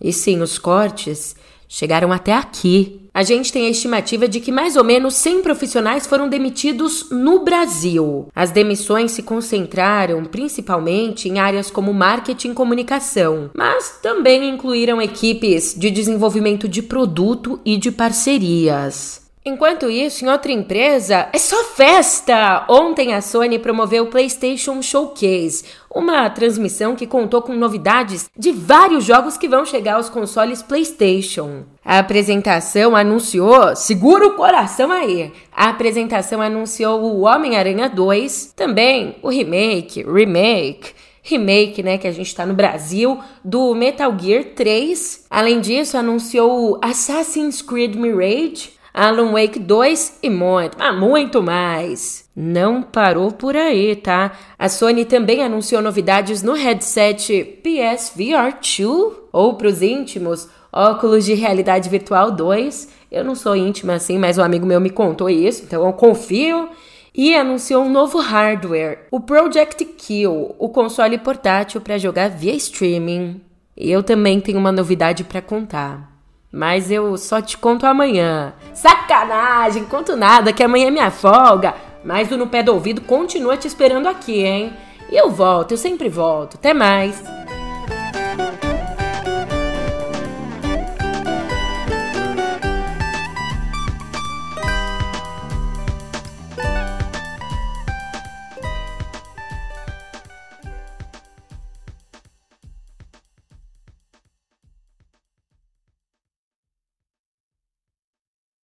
E 0.00 0.14
sim, 0.14 0.40
os 0.40 0.58
cortes 0.58 1.36
chegaram 1.68 2.12
até 2.12 2.32
aqui. 2.32 3.02
A 3.12 3.22
gente 3.22 3.52
tem 3.52 3.66
a 3.66 3.70
estimativa 3.70 4.28
de 4.28 4.40
que 4.40 4.52
mais 4.52 4.76
ou 4.76 4.84
menos 4.84 5.14
100 5.14 5.42
profissionais 5.42 6.06
foram 6.06 6.28
demitidos 6.28 7.10
no 7.10 7.44
Brasil. 7.44 8.28
As 8.34 8.50
demissões 8.50 9.12
se 9.12 9.22
concentraram 9.22 10.24
principalmente 10.24 11.28
em 11.28 11.38
áreas 11.38 11.70
como 11.70 11.92
marketing 11.92 12.50
e 12.50 12.54
comunicação, 12.54 13.50
mas 13.54 13.98
também 14.00 14.48
incluíram 14.48 15.02
equipes 15.02 15.74
de 15.76 15.90
desenvolvimento 15.90 16.68
de 16.68 16.80
produto 16.80 17.60
e 17.64 17.76
de 17.76 17.90
parcerias. 17.90 19.27
Enquanto 19.44 19.88
isso, 19.88 20.24
em 20.24 20.28
outra 20.28 20.52
empresa, 20.52 21.28
é 21.32 21.38
só 21.38 21.64
festa! 21.64 22.66
Ontem 22.68 23.14
a 23.14 23.20
Sony 23.20 23.58
promoveu 23.58 24.04
o 24.04 24.08
PlayStation 24.08 24.82
Showcase, 24.82 25.64
uma 25.94 26.28
transmissão 26.28 26.94
que 26.94 27.06
contou 27.06 27.40
com 27.40 27.54
novidades 27.54 28.28
de 28.36 28.52
vários 28.52 29.04
jogos 29.04 29.36
que 29.36 29.48
vão 29.48 29.64
chegar 29.64 29.94
aos 29.94 30.08
consoles 30.08 30.62
PlayStation. 30.62 31.64
A 31.84 31.98
apresentação 32.00 32.94
anunciou, 32.94 33.74
segura 33.74 34.26
o 34.26 34.34
coração 34.34 34.92
aí. 34.92 35.32
A 35.50 35.70
apresentação 35.70 36.42
anunciou 36.42 37.00
o 37.00 37.20
Homem-Aranha 37.20 37.88
2, 37.88 38.52
também 38.56 39.16
o 39.22 39.28
remake, 39.28 40.02
remake 40.02 40.94
remake, 41.28 41.82
né, 41.82 41.98
que 41.98 42.06
a 42.06 42.12
gente 42.12 42.34
tá 42.34 42.46
no 42.46 42.54
Brasil, 42.54 43.18
do 43.44 43.74
Metal 43.74 44.16
Gear 44.18 44.44
3. 44.56 45.26
Além 45.28 45.60
disso, 45.60 45.98
anunciou 45.98 46.72
o 46.72 46.78
Assassin's 46.82 47.60
Creed 47.60 47.96
Mirage, 47.96 48.70
Alan 48.92 49.32
Wake 49.32 49.58
2 49.58 50.18
e 50.22 50.30
muito, 50.30 50.78
mas 50.78 50.98
muito 50.98 51.42
mais. 51.42 52.28
Não 52.34 52.82
parou 52.82 53.32
por 53.32 53.56
aí, 53.56 53.96
tá? 53.96 54.32
A 54.58 54.68
Sony 54.68 55.04
também 55.04 55.42
anunciou 55.42 55.82
novidades 55.82 56.42
no 56.42 56.54
headset 56.54 57.60
PSVR 57.62 58.54
2, 58.54 59.16
ou 59.32 59.54
para 59.54 59.68
os 59.68 59.82
íntimos, 59.82 60.48
óculos 60.72 61.24
de 61.24 61.34
realidade 61.34 61.88
virtual 61.88 62.30
2. 62.30 62.88
Eu 63.10 63.24
não 63.24 63.34
sou 63.34 63.56
íntima 63.56 63.94
assim, 63.94 64.18
mas 64.18 64.38
um 64.38 64.42
amigo 64.42 64.66
meu 64.66 64.80
me 64.80 64.90
contou 64.90 65.28
isso, 65.28 65.64
então 65.64 65.86
eu 65.86 65.92
confio. 65.92 66.68
E 67.14 67.34
anunciou 67.34 67.82
um 67.82 67.90
novo 67.90 68.20
hardware, 68.20 69.06
o 69.10 69.18
Project 69.18 69.84
Kill, 69.84 70.54
o 70.56 70.68
console 70.68 71.18
portátil 71.18 71.80
para 71.80 71.98
jogar 71.98 72.28
via 72.28 72.54
streaming. 72.54 73.40
Eu 73.76 74.02
também 74.02 74.40
tenho 74.40 74.58
uma 74.58 74.70
novidade 74.70 75.24
para 75.24 75.42
contar. 75.42 76.07
Mas 76.50 76.90
eu 76.90 77.16
só 77.18 77.42
te 77.42 77.58
conto 77.58 77.86
amanhã. 77.86 78.54
Sacanagem, 78.72 79.84
conto 79.84 80.16
nada, 80.16 80.52
que 80.52 80.62
amanhã 80.62 80.86
é 80.86 80.90
minha 80.90 81.10
folga. 81.10 81.74
Mas 82.04 82.30
o 82.30 82.36
No 82.36 82.46
Pé 82.46 82.62
do 82.62 82.72
Ouvido 82.72 83.02
continua 83.02 83.56
te 83.56 83.66
esperando 83.66 84.08
aqui, 84.08 84.44
hein? 84.44 84.72
E 85.10 85.16
eu 85.16 85.30
volto, 85.30 85.72
eu 85.72 85.78
sempre 85.78 86.08
volto. 86.08 86.54
Até 86.54 86.72
mais. 86.72 87.22